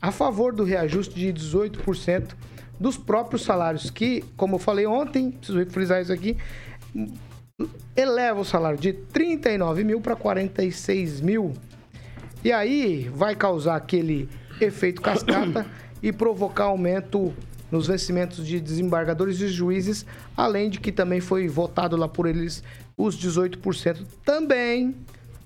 [0.00, 2.34] a favor do reajuste de 18%
[2.80, 6.38] dos próprios salários, que, como eu falei ontem, preciso frisar isso aqui,
[7.94, 11.52] eleva o salário de 39 mil para 46 mil.
[12.42, 15.66] E aí vai causar aquele efeito cascata
[16.02, 17.34] e provocar aumento
[17.70, 20.04] nos vencimentos de desembargadores e juízes,
[20.34, 22.64] além de que também foi votado lá por eles
[23.02, 24.94] os 18% também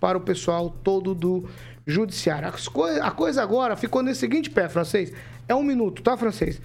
[0.00, 1.48] para o pessoal todo do
[1.86, 2.52] judiciário.
[2.72, 5.12] Coi- a coisa agora ficou nesse seguinte pé, francês.
[5.48, 6.60] É um minuto, tá, francês?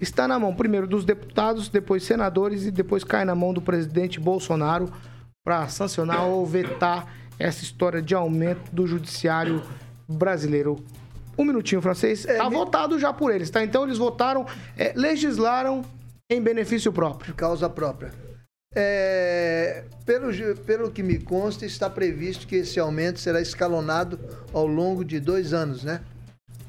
[0.00, 4.18] Está na mão primeiro dos deputados, depois senadores e depois cai na mão do presidente
[4.18, 4.92] Bolsonaro
[5.44, 7.06] para sancionar ou vetar
[7.38, 9.62] essa história de aumento do judiciário
[10.08, 10.76] brasileiro.
[11.38, 12.24] Um minutinho, francês.
[12.26, 13.62] Está me- votado já por eles, tá?
[13.64, 14.44] Então eles votaram,
[14.76, 15.82] é, legislaram
[16.30, 17.34] em benefício próprio.
[17.34, 18.12] Causa própria.
[18.74, 20.32] É, pelo,
[20.66, 24.18] pelo que me consta, está previsto que esse aumento será escalonado
[24.52, 26.00] ao longo de dois anos, né?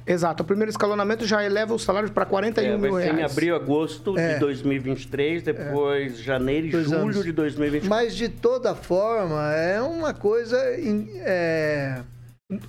[0.06, 0.44] Exato.
[0.44, 3.32] O primeiro escalonamento já eleva o salário para 41 É, mil ser em reais.
[3.32, 4.34] abril, agosto É.
[4.34, 7.24] de 2023, depois janeiro e Dois julho anos.
[7.24, 7.90] de 2024.
[7.90, 10.78] Mas de toda forma, é uma coisa.
[10.78, 12.02] em- é,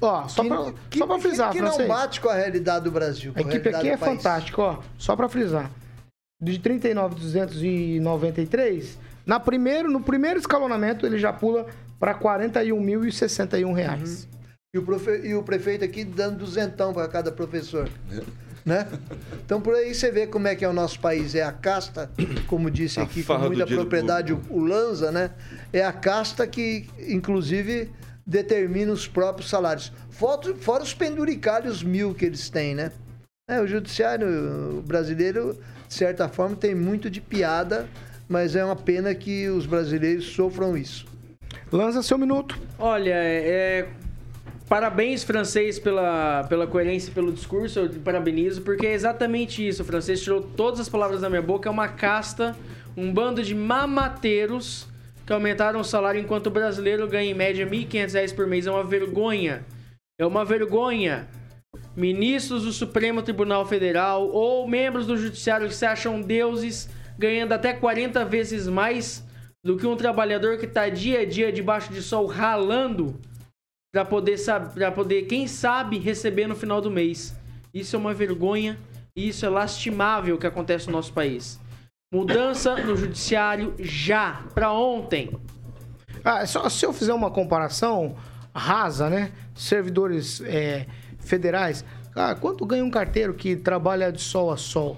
[0.01, 0.59] Ó, só pra
[1.19, 1.89] frisar, que, que não francês.
[1.89, 3.33] bate com a realidade do Brasil.
[3.33, 4.79] com A equipe aqui é fantástica, ó.
[4.97, 5.69] Só pra frisar.
[6.41, 8.97] De 39,293,
[9.27, 11.67] na primeiro, no primeiro escalonamento ele já pula
[11.99, 14.29] para 41.061 reais.
[14.75, 17.89] E o, profe- e o prefeito aqui dando duzentão para cada professor.
[18.65, 18.89] Né?
[19.45, 21.35] Então por aí você vê como é que é o nosso país.
[21.35, 22.11] É a casta,
[22.47, 25.31] como disse A aqui com muita propriedade o, o Lanza, né?
[25.73, 27.91] É a casta que, inclusive,
[28.27, 29.93] determina os próprios salários.
[30.11, 32.91] Fora, fora os penduricalhos mil que eles têm, né?
[33.49, 37.87] É, o judiciário brasileiro, de certa forma, tem muito de piada,
[38.29, 41.07] mas é uma pena que os brasileiros sofram isso.
[41.71, 42.59] Lança seu minuto.
[42.79, 43.89] Olha, é,
[44.69, 47.81] parabéns, francês, pela, pela coerência e pelo discurso.
[47.81, 49.83] Eu te parabenizo, porque é exatamente isso.
[49.83, 51.69] O francês tirou todas as palavras da minha boca.
[51.69, 52.57] É uma casta,
[52.97, 54.87] um bando de mamateiros
[55.27, 58.67] que aumentaram o salário enquanto o brasileiro ganha em média 1.500 reais por mês.
[58.67, 59.65] É uma vergonha.
[60.19, 61.27] É uma vergonha.
[61.97, 66.89] Ministros do Supremo Tribunal Federal ou membros do Judiciário que se acham deuses
[67.19, 69.25] ganhando até 40 vezes mais
[69.65, 73.19] do que um trabalhador que está dia a dia debaixo de sol ralando
[73.93, 74.37] para poder
[74.75, 77.35] para poder quem sabe receber no final do mês.
[77.73, 78.79] Isso é uma vergonha
[79.17, 81.61] e isso é lastimável que acontece no nosso país.
[82.13, 85.31] Mudança no judiciário já, para ontem.
[86.25, 88.15] Ah, só, se eu fizer uma comparação
[88.55, 89.33] rasa, né?
[89.55, 90.87] Servidores é,
[91.19, 91.85] federais.
[92.15, 94.97] Ah, quanto ganha um carteiro que trabalha de sol a sol?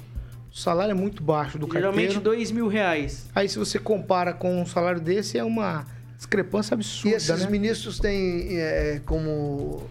[0.57, 2.25] O salário é muito baixo do Geralmente carteiro.
[2.25, 3.27] dois mil reais.
[3.35, 5.85] Aí se você compara com um salário desse, é uma
[6.17, 7.51] discrepância E absurda, esses né?
[7.51, 9.87] ministros têm é, como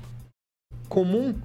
[0.89, 1.36] comum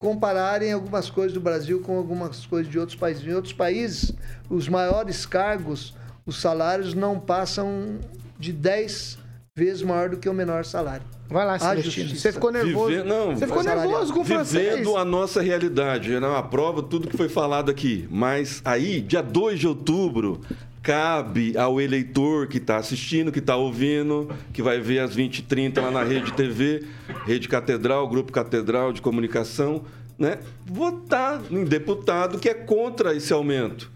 [0.00, 3.26] compararem algumas coisas do Brasil com algumas coisas de outros países.
[3.26, 4.12] Em outros países,
[4.48, 5.92] os maiores cargos,
[6.24, 7.98] os salários não passam
[8.38, 9.18] de 10
[9.56, 11.04] vezes maior do que o menor salário.
[11.28, 12.14] Vai lá, Celestino.
[12.14, 12.88] Você ficou nervoso.
[12.88, 14.70] Viver- não, você ficou nervoso com o francês.
[14.78, 18.06] Vivendo a nossa realidade, era uma prova tudo que foi falado aqui.
[18.10, 20.40] Mas aí, dia 2 de outubro,
[20.82, 25.90] cabe ao eleitor que está assistindo, que está ouvindo, que vai ver às 20h30 lá
[25.90, 26.84] na Rede TV,
[27.24, 29.82] Rede Catedral, Grupo Catedral de Comunicação,
[30.18, 30.38] né?
[30.66, 33.90] votar em deputado que é contra esse aumento.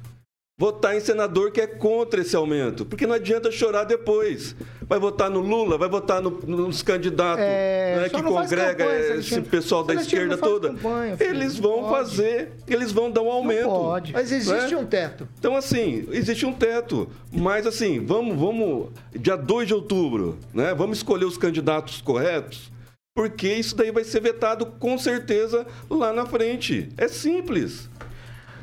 [0.61, 2.85] Votar em senador que é contra esse aumento.
[2.85, 4.57] Porque não adianta chorar depois.
[4.83, 9.15] Vai votar no Lula, vai votar no- nos candidatos É, né, que não congrega campanha,
[9.21, 10.75] esse pessoal da esquerda não toda.
[10.75, 11.91] filho, eles não vão pode.
[12.11, 13.69] fazer, eles vão dar um aumento.
[13.69, 14.13] pode.
[14.13, 14.81] Mas existe né?
[14.81, 15.29] um teto.
[15.39, 17.09] Então, assim, existe um teto.
[17.31, 18.89] Mas, assim, vamos, vamos.
[19.15, 20.75] Dia 2 de outubro, né?
[20.75, 22.73] Vamos escolher os candidatos corretos,
[23.15, 26.89] porque isso daí vai ser vetado com certeza lá na frente.
[26.97, 27.89] É simples.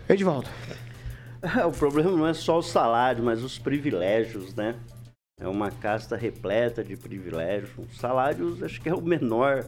[0.09, 0.49] Edivaldo.
[1.67, 4.75] O problema não é só o salário, mas os privilégios, né?
[5.39, 7.71] É uma casta repleta de privilégios.
[7.77, 9.65] Os salários, acho que é o menor.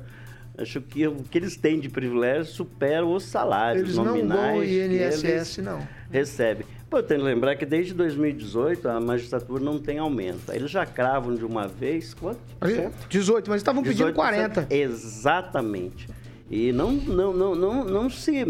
[0.57, 4.53] Acho que o que eles têm de privilégio supera os salários Eles não nominais.
[4.57, 5.87] vão que INSS, eles não.
[6.09, 6.65] Recebem.
[6.89, 10.51] Pô, eu tenho que lembrar que desde 2018 a magistratura não tem aumento.
[10.51, 12.39] Eles já cravam de uma vez quanto?
[13.09, 14.15] 18, mas estavam pedindo 18%.
[14.15, 14.67] 40.
[14.69, 16.07] Exatamente.
[16.49, 18.45] E não, não, não, não, não se,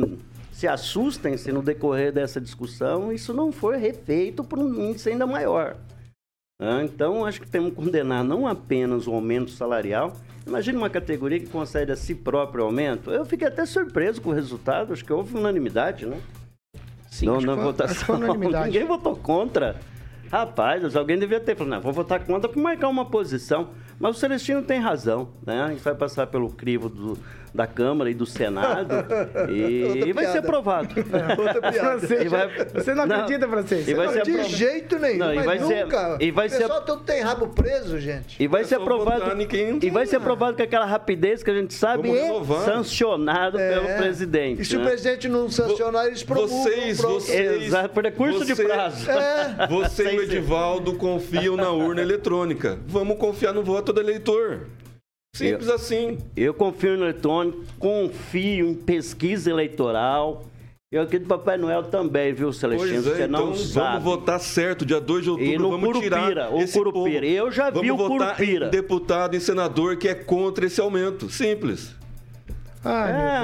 [0.57, 5.27] se assustem se no decorrer dessa discussão isso não for refeito por um índice ainda
[5.27, 5.75] maior.
[6.83, 10.13] Então, acho que temos que condenar não apenas o aumento salarial.
[10.47, 13.11] Imagine uma categoria que concede a si próprio aumento.
[13.11, 16.19] Eu fiquei até surpreso com o resultado, acho que houve unanimidade, né?
[17.11, 18.05] Sim, não, na foi- votação.
[18.07, 18.65] foi unanimidade.
[18.65, 19.75] Ninguém votou contra.
[20.31, 23.69] Rapaz, alguém devia ter falado, não, vou votar contra para marcar uma posição.
[23.99, 25.61] Mas o Celestino tem razão, né?
[25.63, 27.17] A gente vai passar pelo crivo do-
[27.55, 28.93] da Câmara e do Senado
[29.49, 30.89] e, e vai ser aprovado.
[31.39, 31.97] Outra piada.
[31.99, 33.87] Francês, E vai- Você não acredita, francês?
[33.87, 34.49] E vai ser de aprovado.
[34.55, 36.17] jeito nenhum, Não, e vai ser- nunca.
[36.21, 38.43] e vai o ser- pessoal todo tem rabo preso, gente.
[38.43, 39.25] E vai É ser aprovado.
[39.35, 40.21] não E vai ser né?
[40.21, 43.97] aprovado com aquela rapidez que a gente sabe Vamos é sancionado pelo É.
[43.97, 44.61] presidente.
[44.61, 44.85] E se o né?
[44.85, 46.57] presidente não sancionar, eles promulgam.
[46.63, 49.09] Vocês, vocês- Exato, por recurso de você- prazo.
[49.09, 49.67] É.
[49.67, 50.23] Você Sem o.
[50.23, 52.79] Edivaldo confiam na urna eletrônica.
[52.87, 54.67] Vamos confiar no voto do eleitor.
[55.35, 56.17] Simples assim.
[56.35, 60.45] Eu confio no eletrônico, confio em pesquisa eleitoral.
[60.91, 63.03] Eu aqui do Papai Noel também, viu, Celestino?
[63.03, 63.87] Pois é, Você não então sabe.
[63.89, 65.53] vamos votar certo, dia 2 de outubro.
[65.53, 67.19] E no vamos Curupira, tirar o esse Curupira.
[67.21, 67.25] povo.
[67.33, 68.67] Eu já vi vamos o votar Curupira.
[68.67, 71.29] em deputado e senador que é contra esse aumento.
[71.29, 71.93] Simples.
[72.87, 72.95] Meu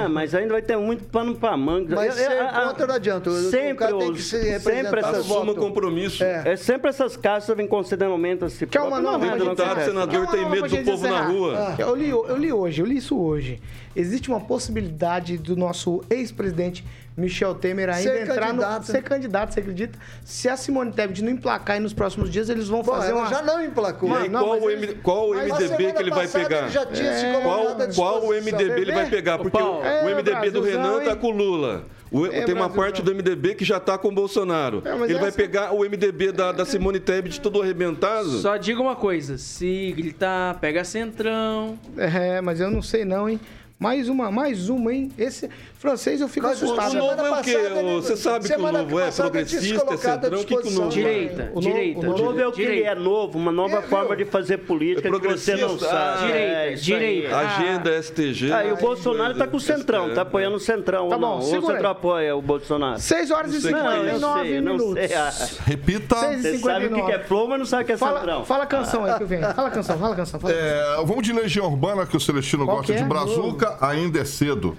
[0.04, 1.94] É, mas ainda vai ter muito pano pra manga.
[1.94, 3.30] Mas Eu- eu- contra não adianta.
[3.30, 6.22] O- o Sempre, cara tem que os- se sempre essas Assuma compromisso.
[6.24, 6.42] É.
[6.52, 9.84] É sempre essas caças vêm consideramento a si uma Não, nada pra não gente Deputado,
[9.84, 11.74] senador tem medo do povo na rua.
[11.78, 13.60] Eu li, eu li hoje, eu li isso hoje.
[13.96, 16.84] Existe uma possibilidade do nosso ex-presidente
[17.16, 18.78] Michel Temer ainda Ser entrar candidato.
[18.80, 19.98] no ser candidato, você acredita?
[20.24, 23.30] Se a Simone Tebet não emplacar aí nos próximos dias, eles vão fazer ela uma
[23.30, 24.08] já não emplacou.
[24.08, 26.26] E aí, Mano, não, qual, mas o ele- M- qual o MDB que ele vai
[26.26, 26.58] pegar?
[26.64, 27.40] ele já tinha se É.
[27.40, 28.32] Qual, qual o.
[28.34, 29.38] MDB ele vai pegar?
[29.38, 29.80] Porque Paulo.
[29.80, 31.16] o, É, o MDB do Renan tá hein?
[31.16, 31.84] com o Lula.
[32.10, 34.82] O- É, tem uma parte do MDB que já tá com o Bolsonaro.
[34.84, 38.28] É, ele vai essa- pegar o MDB da, da Simone Tebet todo arrebentado?
[38.38, 41.78] Só diga uma coisa, se gritar, pega centrão.
[41.96, 43.40] É, mas eu não sei não, hein?
[43.76, 45.10] Mais uma, mais uma, hein?
[45.18, 45.50] Esse
[45.84, 46.92] francês eu fico Mas o assustado.
[46.92, 47.58] O Novo Semana é o quê?
[48.00, 50.40] Você sabe que o Novo é progressista, é centrão?
[50.40, 50.70] O que, que o.
[50.70, 50.88] Novo é?
[50.90, 52.00] Direita, O novo- direita.
[52.00, 52.90] o novo é o que ele direita.
[52.90, 55.92] é novo, uma nova É, forma de fazer política É que você não sabe.
[55.94, 57.36] Ah, direita, É, direita.
[57.36, 58.52] Agenda STG.
[58.52, 61.08] Ah, e o Bolsonaro tá com o Centrão, tá apoiando o Centrão.
[61.10, 61.32] Tá ou bom, não?
[61.34, 61.72] Ou o segura aí.
[61.76, 62.98] Centrão apoia o Bolsonaro?
[62.98, 63.84] 6 horas e Não sei quem é.
[63.84, 65.12] Não, eu 59 sei, não minutos.
[65.12, 66.14] Ah, Repita.
[66.16, 68.44] Você sabe o que é flow, mas não sabe o que é Centrão.
[68.44, 69.42] fala a canção aí que venho.
[69.54, 70.40] Fala a canção, fala a canção.
[70.48, 72.96] É, vamos de Legião Urbana, que o Celestino gosta é?
[72.96, 74.74] de Brazuca, ainda é cedo.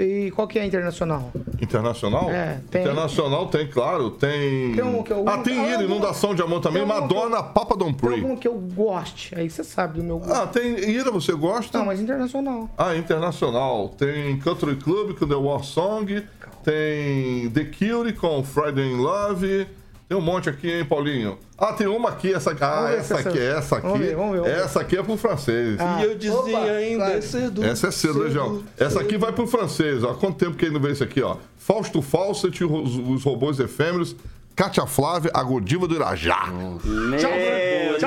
[0.00, 1.32] E qual que é a internacional?
[1.60, 2.30] Internacional?
[2.30, 2.82] É, tem.
[2.82, 4.10] Internacional tem, claro.
[4.12, 4.72] Tem.
[4.72, 6.84] Tem um que eu- ah, tem ah, eu- Inundação de Amor também.
[6.86, 8.20] tem um que eu- Madonna, Papa Don't Tem Pray.
[8.22, 9.34] algum que eu goste.
[9.36, 10.32] Aí você sabe do meu gosto.
[10.32, 11.78] Ah, tem Ira, você gosta?
[11.78, 12.70] Não, mas internacional.
[12.78, 13.88] Ah, internacional.
[13.88, 16.22] Tem Country Club com The War Song.
[16.62, 19.66] Tem The Cure com Friday in Love.
[20.08, 21.36] Tem um monte aqui, hein, Paulinho?
[21.58, 22.64] Ah, tem uma aqui, essa aqui.
[22.64, 23.86] Ah, essa essa- aqui, essa aqui.
[23.88, 24.64] Vamos ver, vamos ver, vamos ver.
[24.64, 25.76] Essa aqui é pro francês.
[25.78, 25.98] Ah.
[26.00, 27.18] E eu dizia Opa, ainda vai.
[27.18, 27.62] é cedo.
[27.64, 28.62] Essa é cedo, Legião.
[28.78, 30.14] Essa aqui vai pro francês, ó.
[30.14, 31.36] Quanto tempo que ele não vê isso aqui, ó?
[31.58, 34.16] Fausto Fawcett, os, os robôs efêmeros.
[34.58, 36.46] Kátia Flávia, a Godiva do Irajá.
[36.48, 37.30] Meu Tchau,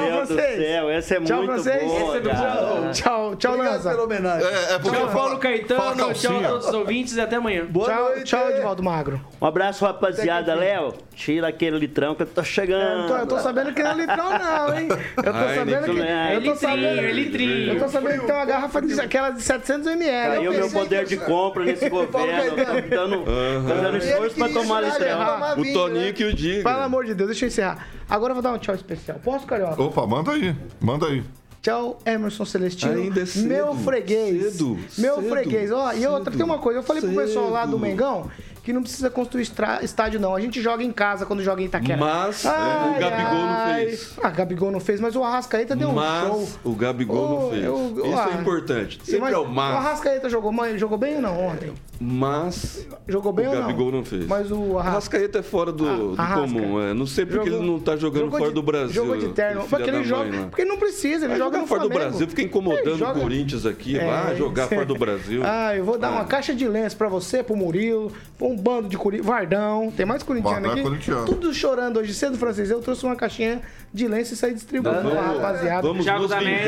[0.04, 0.58] Deus francês.
[0.58, 1.84] do céu, essa é Tchau, muito francês.
[1.86, 2.42] boa, Esse é cara.
[2.52, 4.48] Tchau, tchau, tchau, Obrigado pela homenagem.
[4.48, 6.14] É, é Tchau, fala- Paulo Caetano.
[6.14, 7.66] Tchau a todos os ouvintes e até amanhã.
[7.66, 8.24] Boa Tchau, noite.
[8.26, 9.22] tchau, Edivaldo Magro.
[9.42, 10.54] Um abraço, rapaziada.
[10.54, 13.08] Léo, tira aquele litrão que eu tô Eu chegando.
[13.08, 14.88] tô, eu tô sabendo que não é litrão, não, hein?
[15.18, 16.02] Eu tô Ai, sabendo que.
[16.02, 16.86] é Eu tô litrinho, sabendo.
[17.00, 17.74] é litrinho.
[17.74, 20.36] Eu tô sabendo que tem uma garrafa de, aquela de 700 ml.
[20.36, 22.12] Caiu Eu meu poder de compra nesse governo.
[22.12, 25.22] Tô dando, tô dando esforço pra tomar litrão.
[25.58, 26.64] O Toninho que o diga.
[26.64, 27.88] Pelo amor de Deus, deixa eu encerrar.
[28.10, 29.20] Agora eu vou dar um tchau especial.
[29.24, 29.82] Posso, Carioca?
[29.82, 30.56] Opa, manda aí.
[30.80, 31.24] Manda aí.
[31.62, 32.94] Tchau, Emerson Celestino.
[32.94, 34.54] Ainda é cedo, meu freguês.
[34.54, 35.72] cedo, meu cedo, freguês.
[35.72, 36.80] Ó, e outra, tem uma coisa.
[36.80, 37.82] Eu falei pro pessoal lá do cedo.
[37.82, 38.32] Mengão
[38.64, 39.42] que não precisa construir
[39.82, 40.36] estádio, não.
[40.36, 41.98] A gente joga em casa quando joga em Itaquera.
[41.98, 44.14] Mas, é, o Gabigol não fez.
[44.22, 46.48] Ah, Gabigol não fez, mas o Arrascaeta deu um Mas show.
[46.64, 47.64] o Gabigol não Ô, fez.
[47.64, 49.00] eu- Isso ah, é importante.
[49.04, 49.76] Sempre Mas é o O mas.
[49.76, 51.72] Arrascaeta jogou, jogou bem ou não ontem?
[52.00, 53.62] Mas Jogou bem o ou não?
[53.64, 54.26] Gabigol não fez.
[54.28, 55.40] Mas o O Arrascaeta...
[55.40, 56.42] É fora do, do Arrasca.
[56.42, 56.80] comum.
[56.82, 56.94] É.
[56.94, 58.94] Não sei porque Jogou- ele não tá jogando fora de- do Brasil.
[58.94, 59.62] Jogou de terno.
[59.64, 60.24] filha Porque ele joga.
[60.30, 60.48] mãe, né?
[60.50, 62.10] Porque ele não precisa, ele joga fora do Flamengo.
[62.12, 63.98] Brasil, fica incomodando joga- o Corinthians aqui.
[63.98, 65.42] É, vai jogar fora do Brasil.
[65.44, 68.12] Ah, eu vou dar uma caixa de lenço pra você, pro Murilo,
[68.42, 69.22] um bando de curi...
[69.22, 69.92] Vardão.
[69.96, 70.84] Tem mais corintiano Vardão é aqui?
[70.84, 71.26] corintiano.
[71.26, 72.70] Tudo chorando hoje cedo, francês.
[72.72, 73.62] Eu trouxe uma caixinha
[73.94, 75.82] de lenço e saí distribuindo pra rapaziada.
[75.88, 76.28] Vamos Thiago.
[76.28, 76.64] Danese.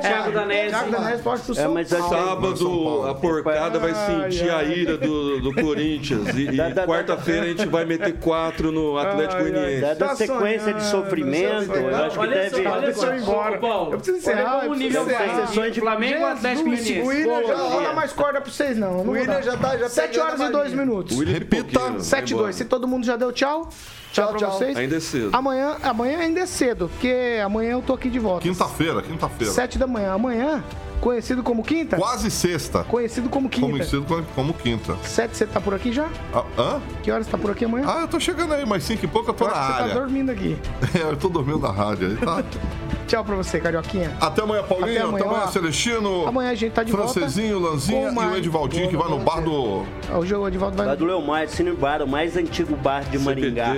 [0.00, 0.70] Thiago Danese.
[0.70, 2.08] Thiago Danese, pode pro É, São mas Paulo.
[2.08, 6.28] São Sábado a porcada vai Ai, sentir a ira do, do Corinthians.
[6.36, 9.42] E, e quarta-feira a gente vai meter quatro no Atlético.
[9.42, 9.80] Goianiense.
[9.80, 12.62] Dada Tá a sequência de sofrimento, eu acho que Olha deve.
[12.62, 13.14] só, olha só.
[13.14, 13.56] embora.
[13.90, 15.06] Eu preciso encerrar, Olha o nível.
[15.46, 17.00] Sessões de- Flamengo Atlético Jesus, Goianiense.
[17.02, 19.00] O William já Pô, não vou dar mais corda pra vocês, não.
[19.00, 19.42] O dar.
[19.42, 20.76] já tá- já 7 pegando horas e 2 malinha.
[20.96, 21.16] Minutos.
[21.18, 21.64] William Repita.
[21.64, 22.46] Pipoqueiro, vai 7 e embora.
[22.48, 22.56] 2.
[22.56, 23.68] Se todo mundo já deu tchau,
[24.12, 24.52] tchau, Tchau, tchau.
[24.58, 24.76] vocês.
[24.76, 25.30] Ainda é cedo.
[25.32, 28.42] Amanhã, amanhã ainda é cedo, porque amanhã eu tô aqui de volta.
[28.42, 29.52] Quinta-feira, quinta-feira.
[29.52, 30.12] 7 da manhã.
[30.12, 30.64] Amanhã,
[31.00, 31.96] conhecido como quinta?
[31.96, 32.82] Quase sexta.
[32.84, 33.66] Conhecido como quinta.
[33.70, 34.96] Conhecido como, como quinta.
[35.02, 36.08] 7, você tá por aqui já?
[36.32, 36.80] Ah, hã?
[37.02, 37.84] Que horas você tá por aqui amanhã?
[37.88, 39.72] Ah, eu tô chegando aí, mas cinco e pouco eu tô Eu na acho que
[39.72, 39.94] você tá área.
[39.94, 40.56] dormindo aqui.
[40.96, 42.42] É, eu tô dormindo na rádio aí, tá?
[43.06, 44.16] Tchau pra você, Carioquinha.
[44.20, 44.90] Até amanhã, Paulinho.
[44.90, 45.48] Até Até amanhã, amanhã, ó.
[45.48, 46.26] Celestino.
[46.26, 47.74] Amanhã a gente tá de Francesinho, volta.
[47.74, 49.84] Lanzinha e o Edivaldinho, que vai no bar do.
[50.12, 50.86] O jogo Edivaldo vai...
[50.86, 53.76] Lá do Leomar, Cine Bar, o mais antigo bar de Maringá.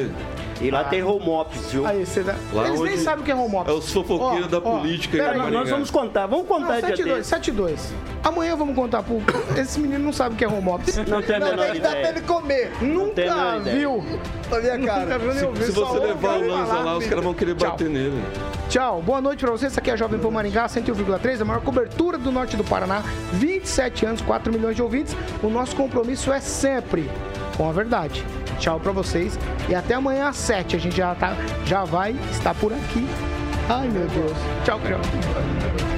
[0.61, 1.87] E lá tem home office, viu?
[1.87, 2.35] Aí, você dá...
[2.53, 3.69] Lá Eles nem sabem o que é home office.
[3.69, 6.81] É os fofoqueiros Ó, da ó, política pera aí, Nós vamos contar, vamos contar Não,
[6.81, 7.29] dia 7 2, desse.
[7.31, 7.95] 7 2.
[8.25, 9.23] Amanhã vamos contar pro...
[9.57, 10.97] Esse menino não sabe o que é home office.
[11.07, 12.13] Não tem a Não, menor tem que dar pra ideia.
[12.13, 12.73] ele comer.
[12.81, 13.61] a Nunca ideia.
[13.77, 14.05] viu.
[14.51, 15.19] Na minha Nunca cara.
[15.19, 15.67] viu nem ouviu.
[15.67, 17.71] Se você levar o Lanza lá, os caras vão querer Tchau.
[17.71, 18.23] bater nele.
[18.69, 19.71] Tchau, boa noite pra vocês.
[19.73, 23.03] Essa aqui é a Jovem Pan Maringá, 101,3, a maior cobertura do norte do Paraná.
[23.33, 25.17] 27 anos, 4 milhões de ouvintes.
[25.43, 27.09] O nosso compromisso é sempre
[27.57, 28.25] com a verdade.
[28.59, 29.39] Tchau pra vocês
[29.69, 30.77] e até amanhã às 7.
[30.77, 33.07] A gente já, tá, já vai estar por aqui.
[33.69, 34.37] Ai, meu Deus.
[34.65, 35.98] Tchau, Carioca.